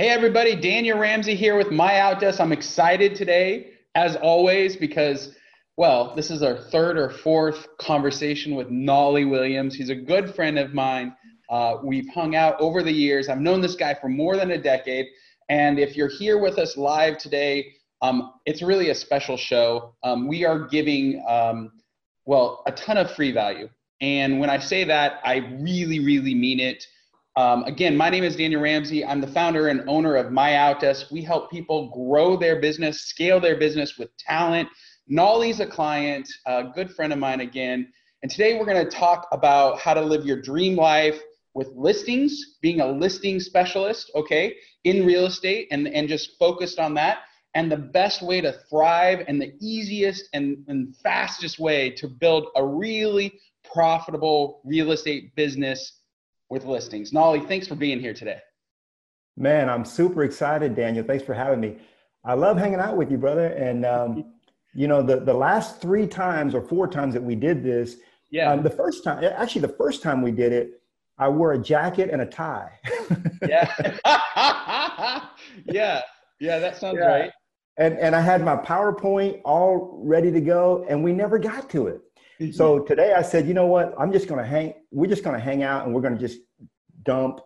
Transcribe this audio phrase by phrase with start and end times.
[0.00, 2.38] Hey, everybody, Daniel Ramsey here with My Outdesk.
[2.38, 5.34] I'm excited today, as always, because,
[5.76, 9.74] well, this is our third or fourth conversation with Knolly Williams.
[9.74, 11.16] He's a good friend of mine.
[11.50, 13.28] Uh, we've hung out over the years.
[13.28, 15.06] I've known this guy for more than a decade.
[15.48, 19.96] And if you're here with us live today, um, it's really a special show.
[20.04, 21.72] Um, we are giving, um,
[22.24, 23.68] well, a ton of free value.
[24.00, 26.86] And when I say that, I really, really mean it.
[27.38, 29.04] Um, again, my name is Daniel Ramsey.
[29.04, 31.12] I'm the founder and owner of My Outdesk.
[31.12, 34.68] We help people grow their business, scale their business with talent.
[35.06, 37.92] Knolly's a client, a good friend of mine again.
[38.24, 41.20] And today we're going to talk about how to live your dream life
[41.54, 46.92] with listings, being a listing specialist, okay, in real estate and, and just focused on
[46.94, 47.18] that.
[47.54, 52.48] And the best way to thrive and the easiest and, and fastest way to build
[52.56, 55.97] a really profitable real estate business
[56.50, 57.12] with listings.
[57.12, 58.38] Knolly, thanks for being here today.
[59.36, 61.04] Man, I'm super excited, Daniel.
[61.04, 61.78] Thanks for having me.
[62.24, 63.46] I love hanging out with you, brother.
[63.46, 64.32] And um,
[64.74, 67.96] you know, the the last three times or four times that we did this,
[68.30, 68.52] yeah.
[68.52, 70.82] Um, the first time, actually, the first time we did it,
[71.18, 72.70] I wore a jacket and a tie.
[73.46, 73.72] yeah.
[75.64, 76.02] yeah.
[76.40, 76.58] Yeah.
[76.58, 77.06] That sounds yeah.
[77.06, 77.30] right.
[77.78, 81.86] And and I had my PowerPoint all ready to go, and we never got to
[81.86, 82.02] it
[82.52, 83.94] so today I said, you know what?
[83.98, 86.20] I'm just going to hang, we're just going to hang out and we're going to
[86.20, 86.40] just
[87.02, 87.40] dump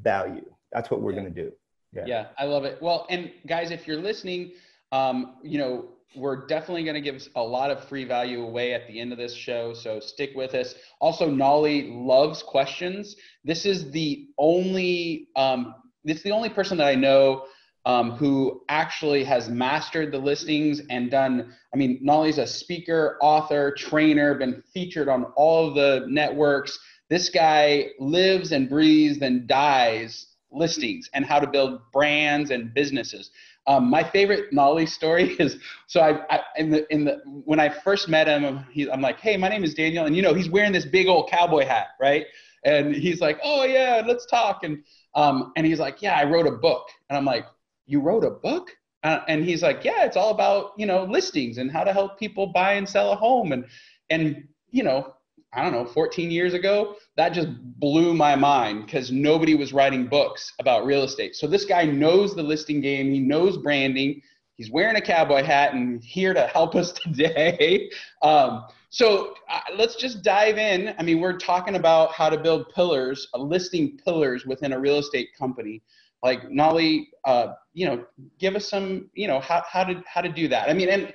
[0.00, 0.44] value.
[0.72, 1.20] That's what we're yeah.
[1.20, 1.52] going to do.
[1.94, 2.04] Yeah.
[2.06, 2.82] yeah, I love it.
[2.82, 4.52] Well, and guys, if you're listening,
[4.92, 8.86] um, you know, we're definitely going to give a lot of free value away at
[8.88, 9.72] the end of this show.
[9.74, 10.74] So stick with us.
[11.00, 13.16] Also, Knolly loves questions.
[13.44, 15.74] This is the only, um,
[16.04, 17.44] this is the only person that I know
[17.84, 21.54] um, who actually has mastered the listings and done.
[21.72, 26.78] I mean, Knolly's a speaker, author, trainer, been featured on all of the networks.
[27.08, 33.30] This guy lives and breathes and dies listings and how to build brands and businesses.
[33.66, 37.68] Um, my favorite Knolly story is so I, I, in the in the when I
[37.68, 40.48] first met him, he, I'm like, hey, my name is Daniel, and you know he's
[40.48, 42.26] wearing this big old cowboy hat, right?
[42.64, 44.82] And he's like, oh yeah, let's talk, and
[45.14, 47.44] um, and he's like, yeah, I wrote a book, and I'm like,
[47.88, 48.70] you wrote a book?
[49.02, 52.18] Uh, and he's like, yeah, it's all about, you know, listings and how to help
[52.18, 53.52] people buy and sell a home.
[53.52, 53.64] And,
[54.10, 55.14] and, you know,
[55.52, 57.48] I don't know, 14 years ago, that just
[57.80, 61.36] blew my mind because nobody was writing books about real estate.
[61.36, 63.10] So this guy knows the listing game.
[63.10, 64.20] He knows branding.
[64.56, 67.90] He's wearing a cowboy hat and here to help us today.
[68.22, 70.94] Um, so uh, let's just dive in.
[70.98, 74.98] I mean, we're talking about how to build pillars, uh, listing pillars within a real
[74.98, 75.82] estate company
[76.22, 78.04] like Knolly, uh, you know,
[78.38, 80.68] give us some, you know, how, how to, how to do that.
[80.68, 81.14] I mean, and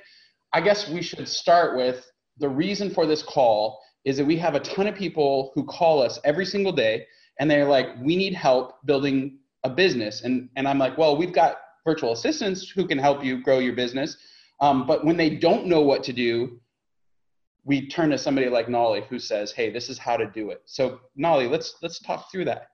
[0.52, 4.54] I guess we should start with the reason for this call is that we have
[4.54, 7.06] a ton of people who call us every single day
[7.40, 10.22] and they're like, we need help building a business.
[10.22, 13.74] And, and I'm like, well, we've got virtual assistants who can help you grow your
[13.74, 14.16] business.
[14.60, 16.60] Um, but when they don't know what to do,
[17.64, 20.62] we turn to somebody like Knolly who says, hey, this is how to do it.
[20.66, 22.68] So Knolly, let's, let's talk through that.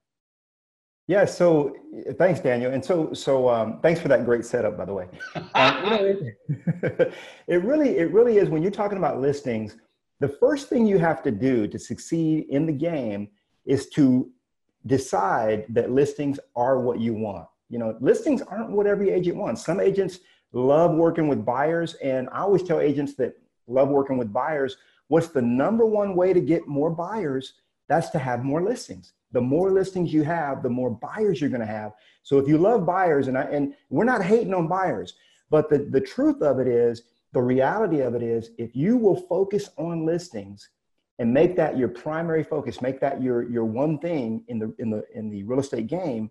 [1.07, 1.25] Yeah.
[1.25, 1.77] So
[2.19, 2.73] thanks, Daniel.
[2.73, 5.09] And so, so um, thanks for that great setup, by the way.
[5.55, 6.33] Um,
[7.49, 9.77] it really, it really is when you're talking about listings.
[10.21, 13.29] The first thing you have to do to succeed in the game
[13.65, 14.31] is to
[14.87, 17.49] decide that listings are what you want.
[17.71, 19.65] You know, listings aren't what every agent wants.
[19.65, 20.21] Some agents
[20.53, 23.35] love working with buyers, and I always tell agents that
[23.67, 24.77] love working with buyers.
[25.09, 27.55] What's the number one way to get more buyers?
[27.89, 31.61] That's to have more listings the more listings you have, the more buyers you're going
[31.61, 31.93] to have.
[32.23, 35.15] So if you love buyers, and I, and we're not hating on buyers,
[35.51, 39.17] but the, the truth of it is, the reality of it is, if you will
[39.17, 40.69] focus on listings
[41.19, 44.91] and make that your primary focus, make that your your one thing in the in
[44.91, 46.31] the in the real estate game,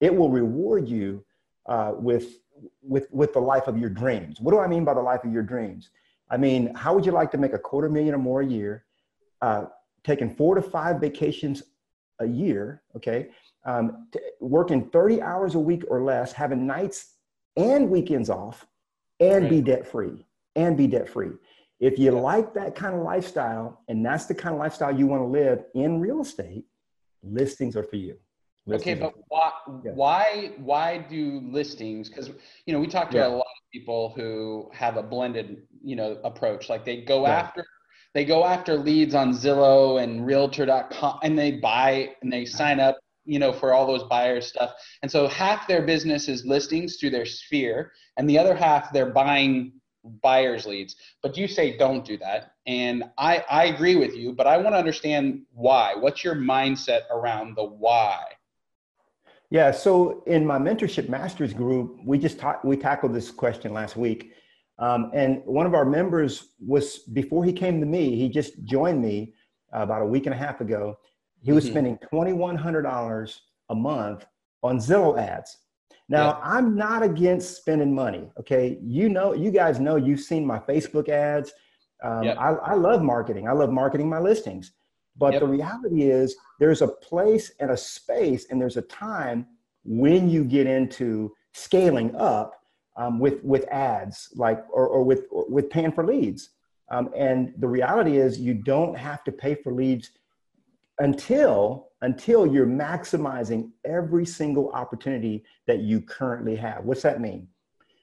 [0.00, 1.24] it will reward you
[1.66, 2.38] uh, with
[2.82, 4.40] with with the life of your dreams.
[4.40, 5.90] What do I mean by the life of your dreams?
[6.30, 8.84] I mean, how would you like to make a quarter million or more a year?
[9.42, 9.66] Uh,
[10.04, 11.62] taking four to five vacations
[12.22, 13.28] a year, okay,
[13.64, 14.08] um,
[14.40, 17.14] working 30 hours a week or less, having nights
[17.56, 18.66] and weekends off,
[19.20, 19.50] and right.
[19.50, 20.26] be debt free,
[20.56, 21.32] and be debt free.
[21.80, 25.22] If you like that kind of lifestyle, and that's the kind of lifestyle you want
[25.22, 26.64] to live in real estate,
[27.22, 28.16] listings are for you.
[28.70, 29.50] Okay, but why
[29.84, 29.90] yeah.
[29.92, 32.08] why why do listings?
[32.08, 32.30] Because
[32.64, 33.26] you know we talked to yeah.
[33.26, 36.68] a lot of people who have a blended you know approach.
[36.68, 37.64] Like they go after
[38.14, 42.98] they go after leads on Zillow and Realtor.com, and they buy and they sign up
[43.24, 44.72] you know for all those buyers stuff.
[45.02, 49.10] And so half their business is listings through their sphere, and the other half they're
[49.10, 49.72] buying
[50.20, 54.48] buyers leads but you say don't do that and i i agree with you but
[54.48, 58.20] i want to understand why what's your mindset around the why
[59.52, 59.70] yeah.
[59.70, 64.32] So in my mentorship masters group, we just ta- we tackled this question last week,
[64.78, 69.00] um, and one of our members was before he came to me, he just joined
[69.00, 69.34] me
[69.74, 70.98] uh, about a week and a half ago.
[71.42, 71.72] He was mm-hmm.
[71.72, 74.26] spending twenty one hundred dollars a month
[74.62, 75.58] on Zillow ads.
[76.08, 76.40] Now, yeah.
[76.42, 78.30] I'm not against spending money.
[78.38, 81.52] Okay, you know, you guys know you've seen my Facebook ads.
[82.02, 82.36] Um, yep.
[82.38, 83.46] I, I love marketing.
[83.48, 84.72] I love marketing my listings.
[85.16, 85.42] But yep.
[85.42, 89.46] the reality is, there's a place and a space, and there's a time
[89.84, 92.61] when you get into scaling up
[92.96, 96.50] um, with with ads, like or, or with or with paying for leads.
[96.90, 100.10] Um, and the reality is, you don't have to pay for leads
[100.98, 106.84] until until you're maximizing every single opportunity that you currently have.
[106.84, 107.48] What's that mean?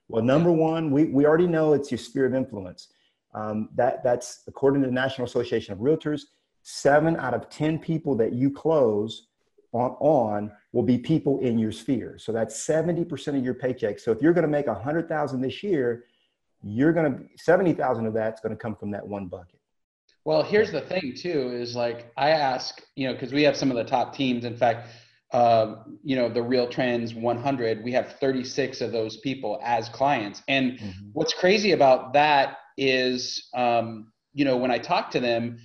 [0.07, 2.87] Well, number one, we, we already know it's your sphere of influence.
[3.35, 6.21] Um, that that's according to the National Association of Realtors
[6.63, 9.27] seven out of 10 people that you close
[9.71, 12.17] on, on will be people in your sphere.
[12.17, 13.99] So that's 70% of your paycheck.
[13.99, 16.05] So if you're going to make a hundred thousand this year,
[16.61, 19.59] you're going to 70,000 of that's going to come from that one bucket.
[20.25, 23.71] Well, here's the thing too, is like I ask, you know, cause we have some
[23.71, 24.45] of the top teams.
[24.45, 24.89] In fact,
[25.31, 30.41] uh, you know, the Real Trends 100, we have 36 of those people as clients.
[30.47, 31.09] And mm-hmm.
[31.13, 35.59] what's crazy about that is, um, you know, when I talk to them,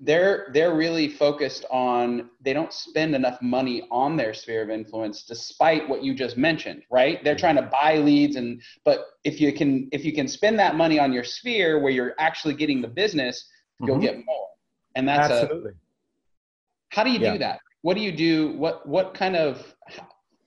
[0.00, 5.22] they're they're really focused on they don't spend enough money on their sphere of influence
[5.22, 7.22] despite what you just mentioned right?
[7.24, 10.76] They're trying to buy leads and but if you can if you can spend that
[10.76, 13.48] money on your sphere where you're actually getting the business
[13.80, 14.04] you'll mm-hmm.
[14.04, 14.48] get more.
[14.94, 15.72] And that's absolutely.
[15.72, 17.32] A, how do you yeah.
[17.32, 17.60] do that?
[17.82, 18.52] What do you do?
[18.56, 19.74] What what kind of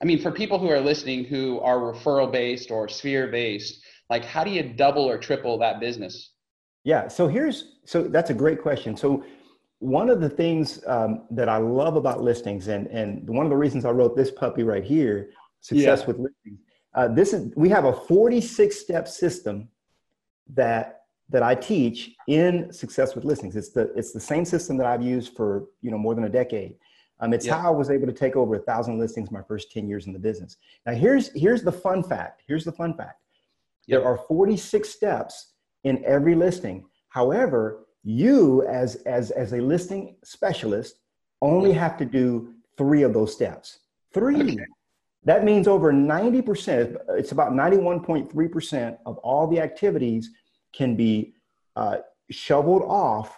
[0.01, 4.25] i mean for people who are listening who are referral based or sphere based like
[4.25, 6.30] how do you double or triple that business
[6.83, 7.07] yeah.
[7.07, 8.95] So here's so that's a great question.
[8.95, 9.23] So
[9.79, 13.57] one of the things um, that I love about listings, and and one of the
[13.57, 16.05] reasons I wrote this puppy right here, success yeah.
[16.05, 16.59] with listings.
[16.93, 19.69] Uh, this is we have a 46 step system
[20.53, 23.55] that that I teach in success with listings.
[23.55, 26.29] It's the it's the same system that I've used for you know more than a
[26.29, 26.75] decade.
[27.19, 27.61] Um, it's yeah.
[27.61, 30.13] how I was able to take over a thousand listings my first 10 years in
[30.13, 30.57] the business.
[30.85, 32.41] Now here's here's the fun fact.
[32.47, 33.21] Here's the fun fact.
[33.87, 35.50] There are 46 steps
[35.83, 36.85] in every listing.
[37.09, 40.95] However, you as, as, as a listing specialist
[41.41, 43.79] only have to do three of those steps.
[44.13, 44.41] Three.
[44.41, 44.65] Okay.
[45.23, 50.31] That means over 90%, it's about 91.3% of all the activities
[50.73, 51.35] can be
[51.75, 51.97] uh,
[52.31, 53.37] shoveled off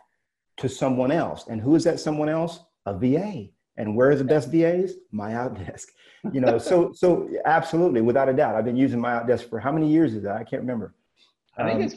[0.57, 1.47] to someone else.
[1.47, 2.59] And who is that someone else?
[2.85, 3.47] A VA.
[3.75, 4.93] And where is the best VAs?
[5.11, 5.87] My Outdesk.
[6.31, 8.55] You know, so so absolutely, without a doubt.
[8.55, 10.38] I've been using my Outdesk for how many years is that?
[10.38, 10.93] I can't remember.
[11.57, 11.95] I think um, it's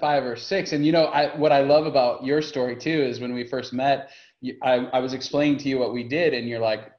[0.00, 0.72] five, or six.
[0.72, 3.72] And you know, I, what I love about your story too is when we first
[3.72, 4.10] met,
[4.62, 6.90] I, I was explaining to you what we did, and you're like,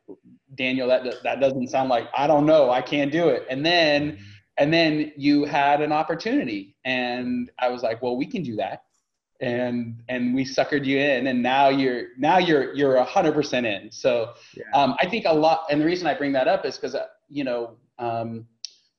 [0.56, 3.46] Daniel, that that doesn't sound like I don't know, I can't do it.
[3.50, 4.24] And then, mm-hmm.
[4.58, 8.84] and then you had an opportunity, and I was like, well, we can do that,
[9.42, 13.66] and and we suckered you in, and now you're now you're you're a hundred percent
[13.66, 13.92] in.
[13.92, 14.64] So yeah.
[14.76, 17.08] um, I think a lot, and the reason I bring that up is because uh,
[17.30, 17.78] you know.
[17.98, 18.46] Um,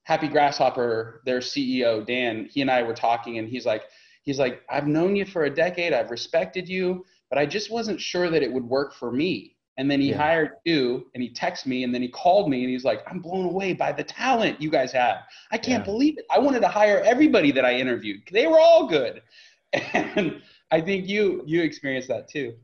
[0.06, 3.82] Happy Grasshopper, their CEO Dan, he and I were talking, and he's like,
[4.22, 8.00] he's like, I've known you for a decade, I've respected you, but I just wasn't
[8.00, 9.56] sure that it would work for me.
[9.78, 10.18] And then he yeah.
[10.18, 13.18] hired you, and he texted me, and then he called me, and he's like, I'm
[13.18, 15.24] blown away by the talent you guys have.
[15.50, 15.92] I can't yeah.
[15.92, 16.24] believe it.
[16.30, 18.20] I wanted to hire everybody that I interviewed.
[18.30, 19.22] They were all good,
[19.72, 22.54] and I think you you experienced that too.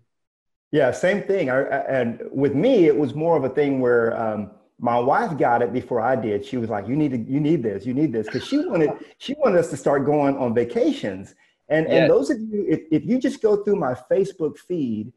[0.71, 1.51] Yeah, same thing.
[1.51, 4.17] I, and with me, it was more of a thing where.
[4.17, 6.45] Um, my wife got it before I did.
[6.45, 8.91] She was like, "You need to, you need this, you need this," because she wanted,
[9.17, 11.37] she wanted us to start going on vacations.
[11.69, 12.01] And yes.
[12.03, 15.13] and those of you, if, if you just go through my Facebook feed,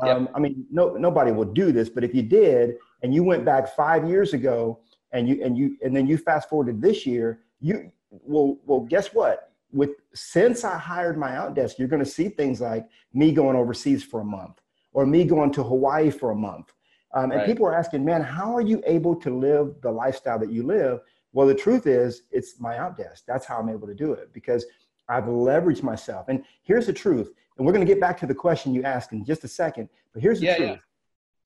[0.00, 0.32] um, yep.
[0.34, 3.76] I mean, no nobody will do this, but if you did, and you went back
[3.76, 4.80] five years ago,
[5.12, 9.08] and you and you and then you fast forwarded this year, you well, well, guess
[9.08, 9.52] what?
[9.74, 14.02] With since I hired my outdesk, you're going to see things like me going overseas
[14.02, 14.62] for a month,
[14.94, 16.72] or me going to Hawaii for a month
[17.14, 17.46] um, and right.
[17.46, 21.00] people are asking, man, how are you able to live the lifestyle that you live?
[21.32, 23.22] Well, the truth is, it's my outdesk.
[23.26, 24.64] That's how I'm able to do it because
[25.08, 26.28] I've leveraged myself.
[26.28, 27.32] And here's the truth.
[27.56, 29.88] And we're going to get back to the question you asked in just a second.
[30.12, 30.70] But here's the yeah, truth.
[30.70, 30.76] Yeah.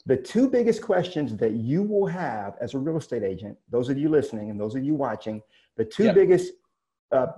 [0.06, 3.99] the two biggest questions that you will have as a real estate agent, those of
[3.99, 5.42] you listening and those of you watching,
[5.76, 6.14] the two yep.
[6.14, 6.52] biggest
[7.11, 7.28] uh,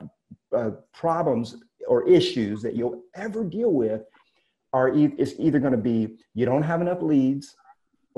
[0.54, 1.56] uh, problems
[1.86, 4.02] or issues that you'll ever deal with
[4.72, 7.56] are e- is either going to be you don't have enough leads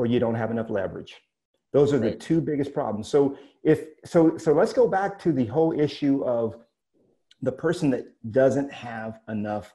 [0.01, 1.15] or you don't have enough leverage.
[1.75, 2.13] Those are right.
[2.13, 3.07] the two biggest problems.
[3.07, 6.57] So if so, so let's go back to the whole issue of
[7.43, 9.75] the person that doesn't have enough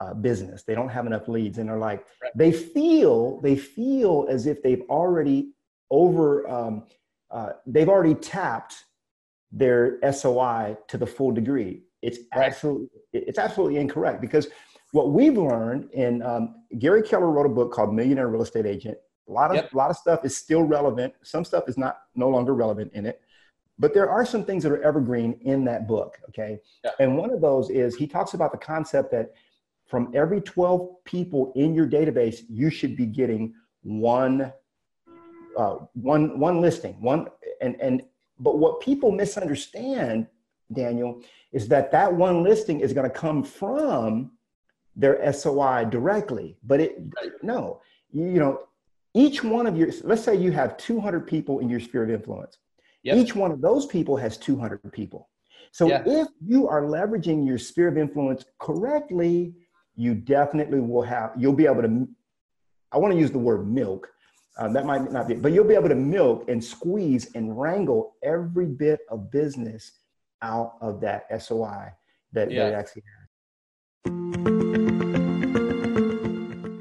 [0.00, 0.62] uh, business.
[0.62, 2.32] They don't have enough leads, and they're like right.
[2.34, 5.50] they feel they feel as if they've already
[5.90, 6.86] over um,
[7.30, 8.84] uh, they've already tapped
[9.52, 11.82] their SOI to the full degree.
[12.00, 12.46] It's right.
[12.46, 14.48] absolutely it's absolutely incorrect because
[14.92, 18.96] what we've learned in um, Gary Keller wrote a book called Millionaire Real Estate Agent.
[19.28, 19.72] A lot of yep.
[19.72, 21.14] a lot of stuff is still relevant.
[21.22, 23.20] Some stuff is not no longer relevant in it.
[23.78, 26.58] But there are some things that are evergreen in that book, okay?
[26.98, 29.34] And one of those is he talks about the concept that
[29.86, 34.52] from every 12 people in your database, you should be getting one,
[35.56, 37.28] uh, one, one listing, one,
[37.60, 38.02] and, and,
[38.40, 40.26] but what people misunderstand,
[40.72, 44.32] Daniel, is that that one listing is going to come from
[44.96, 46.56] their SOI directly.
[46.64, 47.00] But it,
[47.42, 47.80] no,
[48.10, 48.62] you, you know,
[49.14, 52.58] each one of your, let's say you have 200 people in your sphere of influence.
[53.02, 53.16] Yep.
[53.16, 55.28] Each one of those people has 200 people.
[55.72, 56.02] So yeah.
[56.06, 59.54] if you are leveraging your sphere of influence correctly,
[59.96, 62.08] you definitely will have, you'll be able to,
[62.92, 64.08] I want to use the word milk.
[64.58, 68.16] Uh, that might not be, but you'll be able to milk and squeeze and wrangle
[68.24, 69.92] every bit of business
[70.42, 71.92] out of that SOI
[72.32, 72.64] that, yeah.
[72.64, 73.02] that it actually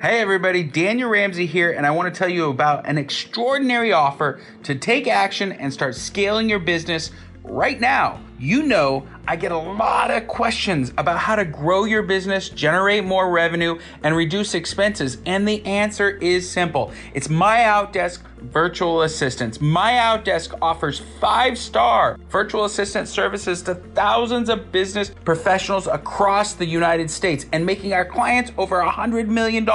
[0.07, 4.39] Hey everybody, Daniel Ramsey here, and I want to tell you about an extraordinary offer
[4.63, 7.11] to take action and start scaling your business
[7.43, 8.21] right now.
[8.39, 13.03] You know, I get a lot of questions about how to grow your business, generate
[13.03, 15.17] more revenue, and reduce expenses.
[15.25, 19.59] And the answer is simple it's My Outdesk Virtual Assistants.
[19.59, 26.65] My Outdesk offers five star virtual assistant services to thousands of business professionals across the
[26.65, 29.67] United States and making our clients over $100 million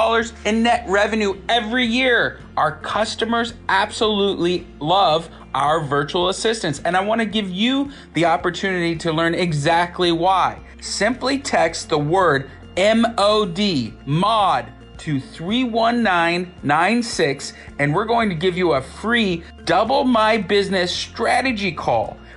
[0.47, 2.41] in net revenue every year.
[2.57, 6.81] Our customers absolutely love our virtual assistants.
[6.85, 10.59] And I want to give you the opportunity to learn exactly why.
[10.81, 14.67] Simply text the word MOD, MOD,
[14.99, 22.17] to 31996, and we're going to give you a free double my business strategy call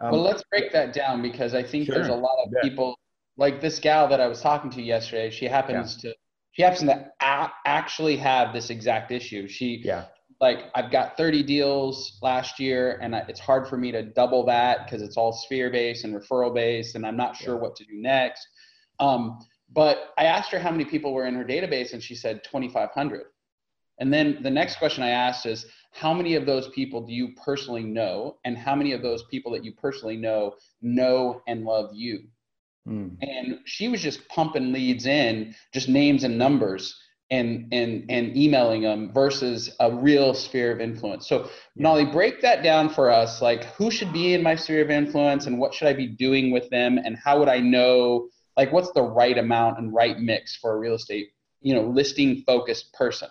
[0.00, 1.94] Um, well, let's break that down because I think sure.
[1.94, 2.62] there's a lot of yeah.
[2.62, 2.98] people
[3.36, 5.30] like this gal that I was talking to yesterday.
[5.30, 6.10] She happens yeah.
[6.10, 6.16] to
[6.52, 9.48] she happens to a- actually have this exact issue.
[9.48, 10.06] She yeah.
[10.40, 14.86] Like I've got 30 deals last year, and it's hard for me to double that
[14.86, 17.60] because it's all sphere based and referral based, and I'm not sure yeah.
[17.60, 18.46] what to do next.
[19.00, 19.38] Um,
[19.72, 23.24] but I asked her how many people were in her database, and she said 2,500.
[23.98, 27.34] And then the next question I asked is, how many of those people do you
[27.44, 31.90] personally know and how many of those people that you personally know know and love
[31.92, 32.24] you?
[32.88, 33.18] Mm.
[33.20, 36.98] and she was just pumping leads in just names and numbers
[37.30, 41.28] and and and emailing them versus a real sphere of influence.
[41.28, 43.42] So knolly break that down for us.
[43.42, 46.50] Like who should be in my sphere of influence and what should i be doing
[46.50, 50.56] with them and how would i know like what's the right amount and right mix
[50.56, 51.28] for a real estate
[51.60, 53.28] you know listing focused person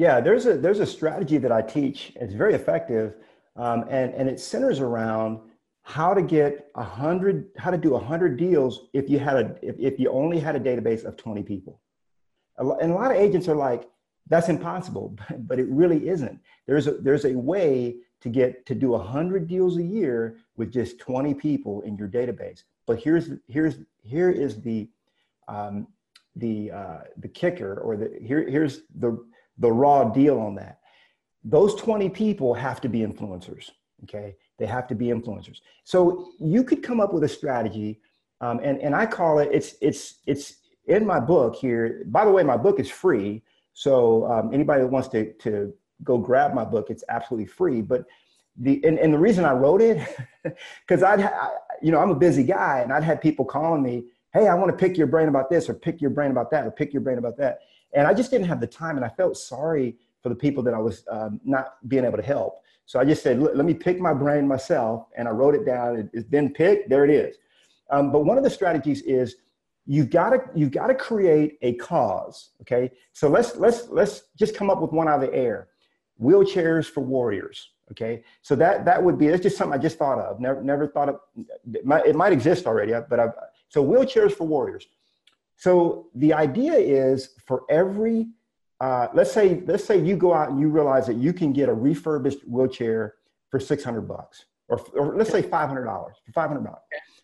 [0.00, 2.14] yeah, there's a there's a strategy that I teach.
[2.16, 3.16] It's very effective,
[3.54, 5.40] um, and and it centers around
[5.82, 9.56] how to get a hundred how to do a hundred deals if you had a
[9.60, 11.82] if, if you only had a database of 20 people.
[12.56, 13.90] And a lot of agents are like,
[14.26, 16.40] that's impossible, but, it really isn't.
[16.66, 20.72] There's a there's a way to get to do a hundred deals a year with
[20.72, 22.62] just 20 people in your database.
[22.86, 24.88] But here's here's here is the
[25.46, 25.88] um,
[26.36, 29.18] the uh, the kicker or the here here's the
[29.60, 30.80] the raw deal on that.
[31.44, 33.70] Those 20 people have to be influencers.
[34.04, 34.34] Okay.
[34.58, 35.60] they have to be influencers.
[35.84, 38.00] So you could come up with a strategy,
[38.40, 42.02] um, and and I call it it's it's it's in my book here.
[42.06, 43.42] By the way, my book is free,
[43.74, 47.82] so um, anybody that wants to to go grab my book, it's absolutely free.
[47.82, 48.06] But
[48.56, 49.98] the and, and the reason I wrote it
[50.86, 51.50] because I'd I,
[51.82, 54.70] you know I'm a busy guy, and I'd had people calling me, hey, I want
[54.70, 57.02] to pick your brain about this, or pick your brain about that, or pick your
[57.02, 57.60] brain about that,
[57.92, 60.74] and I just didn't have the time, and I felt sorry for the people that
[60.74, 62.60] I was um, not being able to help.
[62.86, 65.06] So I just said, let me pick my brain myself.
[65.16, 66.10] And I wrote it down.
[66.12, 66.90] It's been picked.
[66.90, 67.36] There it is.
[67.90, 69.36] Um, but one of the strategies is
[69.86, 72.50] you've got to you've got to create a cause.
[72.62, 72.90] Okay.
[73.12, 75.68] So let's let's let's just come up with one out of the air.
[76.20, 77.70] Wheelchairs for warriors.
[77.92, 78.22] Okay.
[78.42, 80.40] So that that would be that's just something I just thought of.
[80.40, 81.20] Never never thought of.
[81.72, 83.32] It might, it might exist already, but I've
[83.68, 84.86] so wheelchairs for warriors.
[85.60, 88.28] So the idea is for every
[88.80, 91.68] uh, let's say let's say you go out and you realize that you can get
[91.68, 93.16] a refurbished wheelchair
[93.50, 95.84] for 600 bucks or, or let's say $500
[96.24, 96.80] for 500 bucks.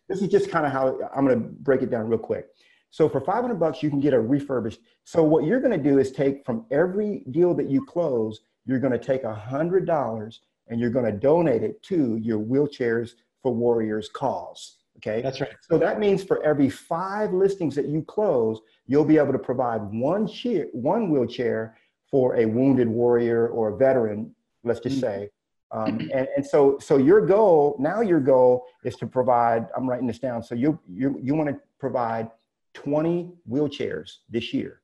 [0.07, 2.49] This is just kind of how i'm going to break it down real quick.
[2.91, 5.99] So for 500 bucks you can get a refurbished so what you're going to do
[5.99, 10.39] is take from every deal that you close you're going to take $100
[10.69, 13.13] and you're going to donate it to your wheelchairs
[13.43, 18.03] for warriors cause okay that's right so that means for every five listings that you
[18.03, 21.77] close you'll be able to provide one chair, one wheelchair
[22.11, 24.35] for a wounded warrior or a veteran,
[24.65, 25.23] let's just mm-hmm.
[25.23, 25.31] say.
[25.73, 29.67] Um, and, and so, so your goal now, your goal is to provide.
[29.77, 30.43] I'm writing this down.
[30.43, 32.31] So you you you want to provide
[32.75, 34.81] 20 wheelchairs this year.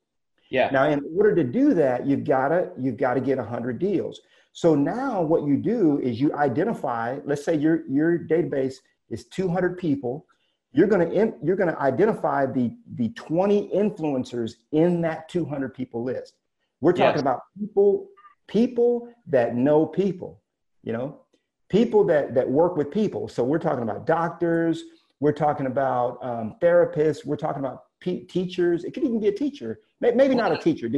[0.50, 0.71] Yeah.
[0.71, 4.21] Now, in order to do that, you've got to you've got to get 100 deals.
[4.52, 7.21] So now, what you do is you identify.
[7.25, 8.75] Let's say your your database
[9.12, 10.26] is 200 people.
[10.73, 16.02] You're going to you're going to identify the the 20 influencers in that 200 people
[16.02, 16.35] list.
[16.81, 17.20] We're talking yes.
[17.20, 18.09] about people
[18.48, 20.42] people that know people
[20.83, 21.20] you know?
[21.68, 23.29] People that that work with people.
[23.29, 24.83] So we're talking about doctors
[25.20, 28.83] we're talking about um, therapists we're talking about teachers.
[28.83, 29.79] It could even be a teacher.
[30.01, 30.88] Maybe not a teacher.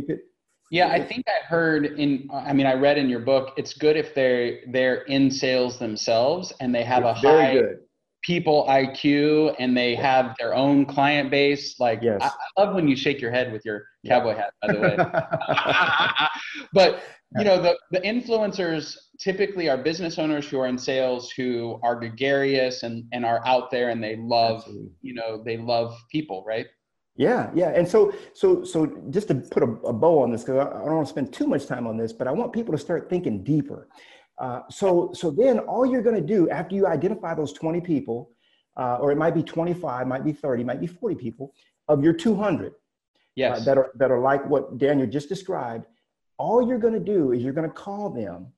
[0.71, 3.97] Yeah i think i heard in i mean i read in your book it's good
[3.97, 7.81] if they're they're in sales themselves and they have it's a high good
[8.25, 11.79] people IQ and they have their own client base.
[11.79, 12.21] Like yes.
[12.23, 14.97] I, I, love when you shake your head with your cowboy hat, by the way.
[16.73, 17.03] but
[17.39, 21.97] you know, the, the influencers typically are business owners who are in sales who are
[21.97, 24.91] gregarious and, and are out there and they love, Absolutely.
[25.03, 26.67] you know, they love people, right?
[27.17, 27.71] Yeah, yeah.
[27.71, 30.85] And so, so, so just to put a, a bow on this, because I, I
[30.85, 33.11] don't want to spend too much time on this, but I want people to start
[33.11, 33.89] thinking deeper.
[34.39, 38.31] Uh, so, so then all you're going to do after you identify those 20 people,
[38.77, 41.55] uh, or it might be 25, might be 30, might be 40 people
[41.89, 42.71] of your 200 uh,
[43.37, 43.61] yes.
[43.61, 45.87] uh, that, are, that are like what Daniel just described,
[46.39, 48.49] all you're going to do is you're going to call them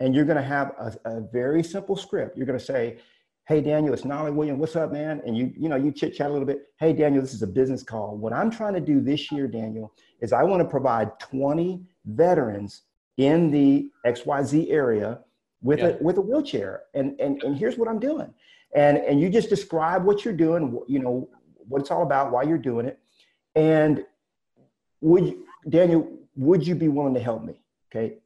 [0.00, 2.36] and you're going to have a, a very simple script.
[2.36, 2.98] You're going to say,
[3.46, 4.58] Hey, Daniel, it's Knolly Williams.
[4.58, 5.22] What's up, man?
[5.24, 6.62] And you, you know, you chit chat a little bit.
[6.80, 8.16] Hey, Daniel, this is a business call.
[8.16, 12.82] What I'm trying to do this year, Daniel, is I want to provide 20 veterans
[13.18, 15.20] in the XYZ area
[15.66, 15.88] with yeah.
[15.88, 16.82] a with a wheelchair.
[16.94, 18.32] And, and and here's what I'm doing.
[18.74, 21.28] And and you just describe what you're doing, you know,
[21.68, 22.98] what it's all about, why you're doing it.
[23.54, 24.04] And
[25.00, 27.60] would you, Daniel, would you be willing to help me?
[27.90, 28.18] Okay.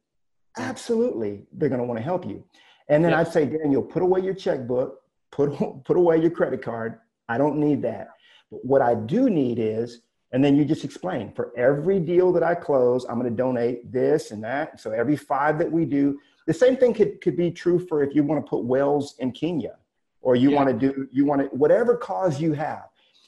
[0.57, 2.43] Absolutely, they're going to want to help you.
[2.89, 3.21] And then yeah.
[3.21, 5.01] I'd say, Daniel, put away your checkbook,
[5.31, 5.51] put
[5.83, 6.99] put away your credit card.
[7.27, 8.09] I don't need that.
[8.51, 10.01] But what I do need is
[10.33, 13.91] and then you just explain for every deal that I close, I'm going to donate
[13.91, 14.79] this and that.
[14.79, 18.15] So every five that we do, the same thing could, could be true for if
[18.15, 19.75] you want to put wells in Kenya
[20.21, 20.55] or you yeah.
[20.55, 22.85] want to do, you want to, whatever cause you have.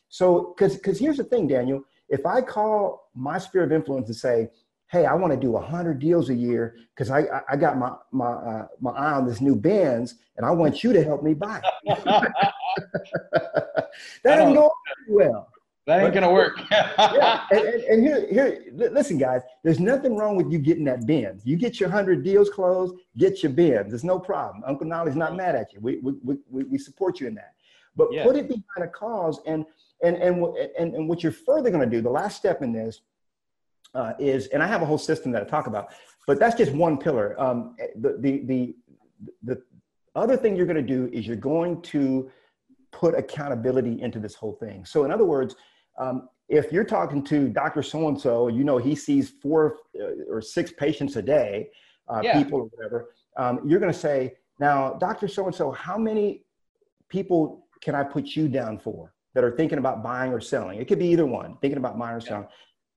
[0.09, 4.15] So, because because here's the thing, Daniel, if I call my sphere of influence and
[4.15, 4.49] say,
[4.91, 7.93] hey, I want to do 100 deals a year because I, I, I, got my,
[8.11, 11.33] my, uh, my eye on this new Benz and I want you to help me
[11.33, 12.03] buy it.
[13.33, 13.89] that
[14.23, 14.71] doesn't go
[15.09, 15.49] well.
[15.85, 16.61] That ain't gonna work.
[16.71, 19.41] yeah, and, and, and, here, here, listen, guys.
[19.63, 21.45] There's nothing wrong with you getting that Benz.
[21.45, 23.89] You get your hundred deals closed, get your Benz.
[23.89, 24.63] There's no problem.
[24.65, 25.81] Uncle Knolly's not mad at you.
[25.81, 27.55] We we, we, we support you in that.
[27.97, 28.23] But yeah.
[28.23, 29.65] put it behind a cause, and
[30.01, 30.45] and and
[30.79, 32.01] and, and what you're further gonna do.
[32.01, 33.01] The last step in this
[33.93, 35.89] uh, is, and I have a whole system that I talk about,
[36.27, 37.35] but that's just one pillar.
[37.37, 38.75] Um, the the the
[39.43, 39.61] the
[40.15, 42.31] other thing you're gonna do is you're going to
[42.93, 44.85] put accountability into this whole thing.
[44.85, 45.57] So in other words
[45.97, 47.81] um, if you're talking to Dr.
[47.81, 51.69] So and so, you know he sees four uh, or six patients a day,
[52.07, 52.41] uh, yeah.
[52.41, 53.09] people or whatever.
[53.37, 55.27] Um, you're going to say, now, Dr.
[55.27, 56.43] So and so, how many
[57.09, 60.79] people can I put you down for that are thinking about buying or selling?
[60.79, 62.47] It could be either one, thinking about buying or selling.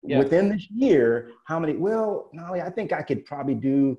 [0.02, 0.18] Yeah.
[0.18, 1.74] Within this year, how many?
[1.74, 3.98] Well, Knolly, I think I could probably do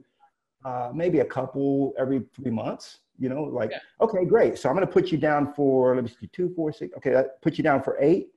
[0.63, 2.99] uh, maybe a couple every three months.
[3.19, 3.79] You know, like, yeah.
[3.99, 4.59] okay, great.
[4.59, 6.95] So I'm going to put you down for, let me see, two, four, six.
[6.97, 8.27] Okay, that put you down for eight.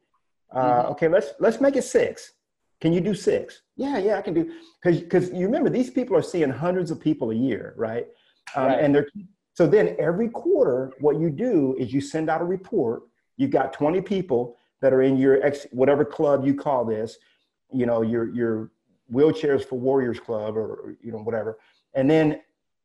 [0.52, 0.92] Uh, mm-hmm.
[0.92, 2.32] Okay, let's let's make it six.
[2.80, 3.62] Can you do six?
[3.76, 4.52] Yeah, yeah, I can do.
[4.82, 8.06] Because because you remember these people are seeing hundreds of people a year, right?
[8.54, 8.80] Um, right.
[8.80, 9.08] And they're
[9.54, 13.02] so then every quarter, what you do is you send out a report.
[13.36, 17.18] You've got 20 people that are in your ex whatever club you call this,
[17.72, 18.70] you know, your your
[19.12, 21.58] wheelchairs for warriors club or you know whatever,
[21.94, 22.40] and then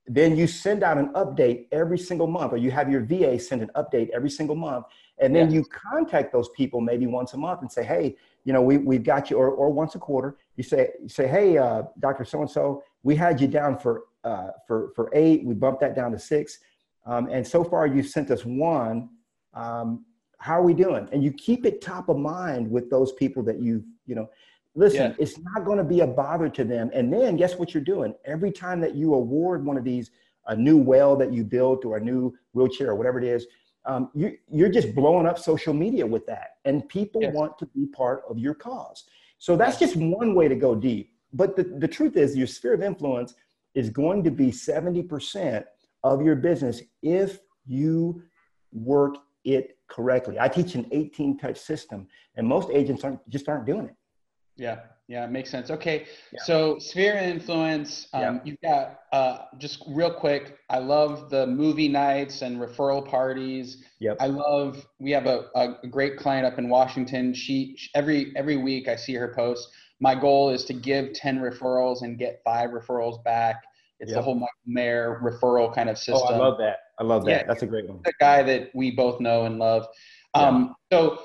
[0.08, 3.62] then you send out an update every single month, or you have your VA send
[3.62, 4.86] an update every single month,
[5.20, 8.62] and then you contact those people maybe once a month and say, hey, you know,
[8.62, 11.84] we we've got you, or or once a quarter, you say you say, hey, uh,
[12.00, 15.82] Doctor So and So, we had you down for uh, for for eight, we bumped
[15.82, 16.60] that down to six,
[17.06, 19.10] um, and so far you've sent us one.
[19.54, 20.06] Um,
[20.38, 21.08] how are we doing?
[21.12, 24.30] And you keep it top of mind with those people that you you know
[24.76, 25.16] Listen, yeah.
[25.18, 26.92] it's not going to be a bother to them.
[26.94, 28.14] And then guess what you're doing?
[28.26, 30.12] Every time that you award one of these,
[30.48, 33.48] a new well that you built or a new wheelchair or whatever it is,
[33.86, 36.58] um, you, you're just blowing up social media with that.
[36.66, 37.34] And people yes.
[37.34, 39.06] want to be part of your cause.
[39.38, 41.14] So that's just one way to go deep.
[41.34, 43.34] But the, the truth is, your sphere of influence
[43.76, 45.64] is going to be 70%
[46.04, 48.24] of your business if you
[48.72, 50.38] work it correctly.
[50.40, 53.96] I teach an 18 touch system, and most agents aren't, just aren't doing it.
[54.58, 55.70] Yeah, yeah, it makes sense.
[55.70, 56.40] Okay, yeah.
[56.44, 58.08] so sphere influence.
[58.14, 58.40] Um, yeah.
[58.44, 60.58] You've got uh, just real quick.
[60.70, 63.84] I love the movie nights and referral parties.
[64.00, 64.18] Yep.
[64.20, 64.88] I love.
[65.00, 67.34] We have a, a great client up in Washington.
[67.34, 69.70] She, she every every week I see her post.
[70.00, 73.64] My goal is to give ten referrals and get five referrals back.
[74.00, 74.20] It's yep.
[74.20, 76.28] the whole Michael Maher referral kind of system.
[76.28, 76.78] Oh, I love that.
[77.00, 77.32] I love that.
[77.32, 78.00] Yeah, That's a great one.
[78.04, 79.86] The guy that we both know and love.
[80.34, 80.98] Um, yeah.
[80.98, 81.22] So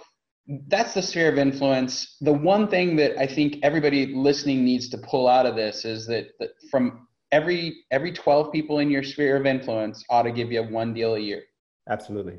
[0.66, 2.16] that's the sphere of influence.
[2.20, 6.06] The one thing that I think everybody listening needs to pull out of this is
[6.06, 10.50] that, that from every every 12 people in your sphere of influence ought to give
[10.50, 11.42] you one deal a year.
[11.88, 12.38] Absolutely.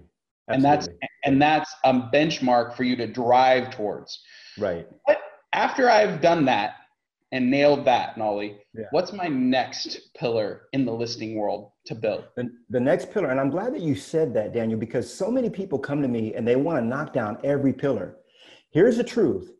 [0.49, 0.55] Absolutely.
[0.55, 0.89] And that's
[1.23, 4.21] and that's a benchmark for you to drive towards.
[4.57, 4.87] Right.
[5.07, 5.21] But
[5.53, 6.75] after I've done that
[7.31, 8.85] and nailed that, Knolly, yeah.
[8.91, 12.25] what's my next pillar in the listing world to build?
[12.35, 15.49] The, the next pillar, and I'm glad that you said that, Daniel, because so many
[15.49, 18.17] people come to me and they want to knock down every pillar.
[18.71, 19.51] Here's the truth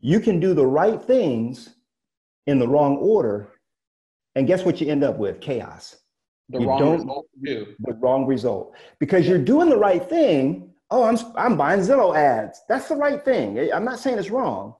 [0.00, 1.70] you can do the right things
[2.46, 3.48] in the wrong order,
[4.34, 5.40] and guess what you end up with?
[5.40, 5.96] Chaos.
[6.50, 7.26] The you wrong result.
[7.44, 7.74] Too.
[7.80, 8.74] The wrong result.
[8.98, 10.70] Because you're doing the right thing.
[10.90, 12.60] Oh, I'm, I'm buying Zillow ads.
[12.68, 13.70] That's the right thing.
[13.72, 14.74] I'm not saying it's wrong,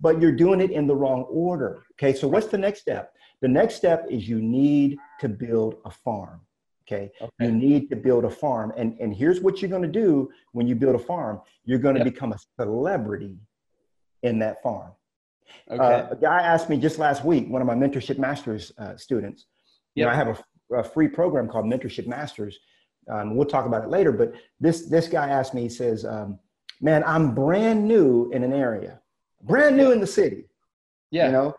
[0.00, 1.84] but you're doing it in the wrong order.
[1.92, 3.14] Okay, so what's the next step?
[3.40, 6.40] The next step is you need to build a farm.
[6.86, 7.10] Okay?
[7.20, 7.30] okay.
[7.40, 8.72] You need to build a farm.
[8.76, 11.94] And, and here's what you're going to do when you build a farm you're going
[11.94, 12.12] to yep.
[12.12, 13.38] become a celebrity
[14.22, 14.92] in that farm.
[15.70, 15.82] Okay.
[15.82, 19.46] Uh, a guy asked me just last week, one of my Mentorship Masters uh, students.
[19.94, 20.02] Yep.
[20.02, 22.58] You know, I have a, a, free program called Mentorship Masters.
[23.10, 26.38] Um, we'll talk about it later, but this, this guy asked me, he says, um,
[26.80, 29.00] Man, I'm brand new in an area,
[29.44, 29.92] brand new yeah.
[29.92, 30.44] in the city.
[31.10, 31.26] Yeah.
[31.26, 31.54] You know,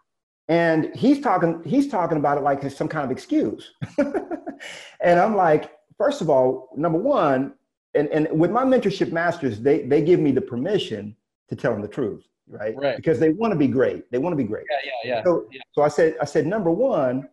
[0.48, 3.72] and he's talking, he's talking about it like it's some kind of excuse.
[3.98, 7.54] and I'm like, first of all, number one,
[7.96, 11.16] and, and with my mentorship masters, they, they give me the permission
[11.50, 12.76] to tell them the truth, right?
[12.76, 12.98] Right.
[12.98, 14.12] Because they want to be great.
[14.12, 14.66] They want to be great.
[14.70, 15.24] Yeah, yeah, yeah.
[15.24, 15.62] So, yeah.
[15.72, 17.30] so I said, I said, number one,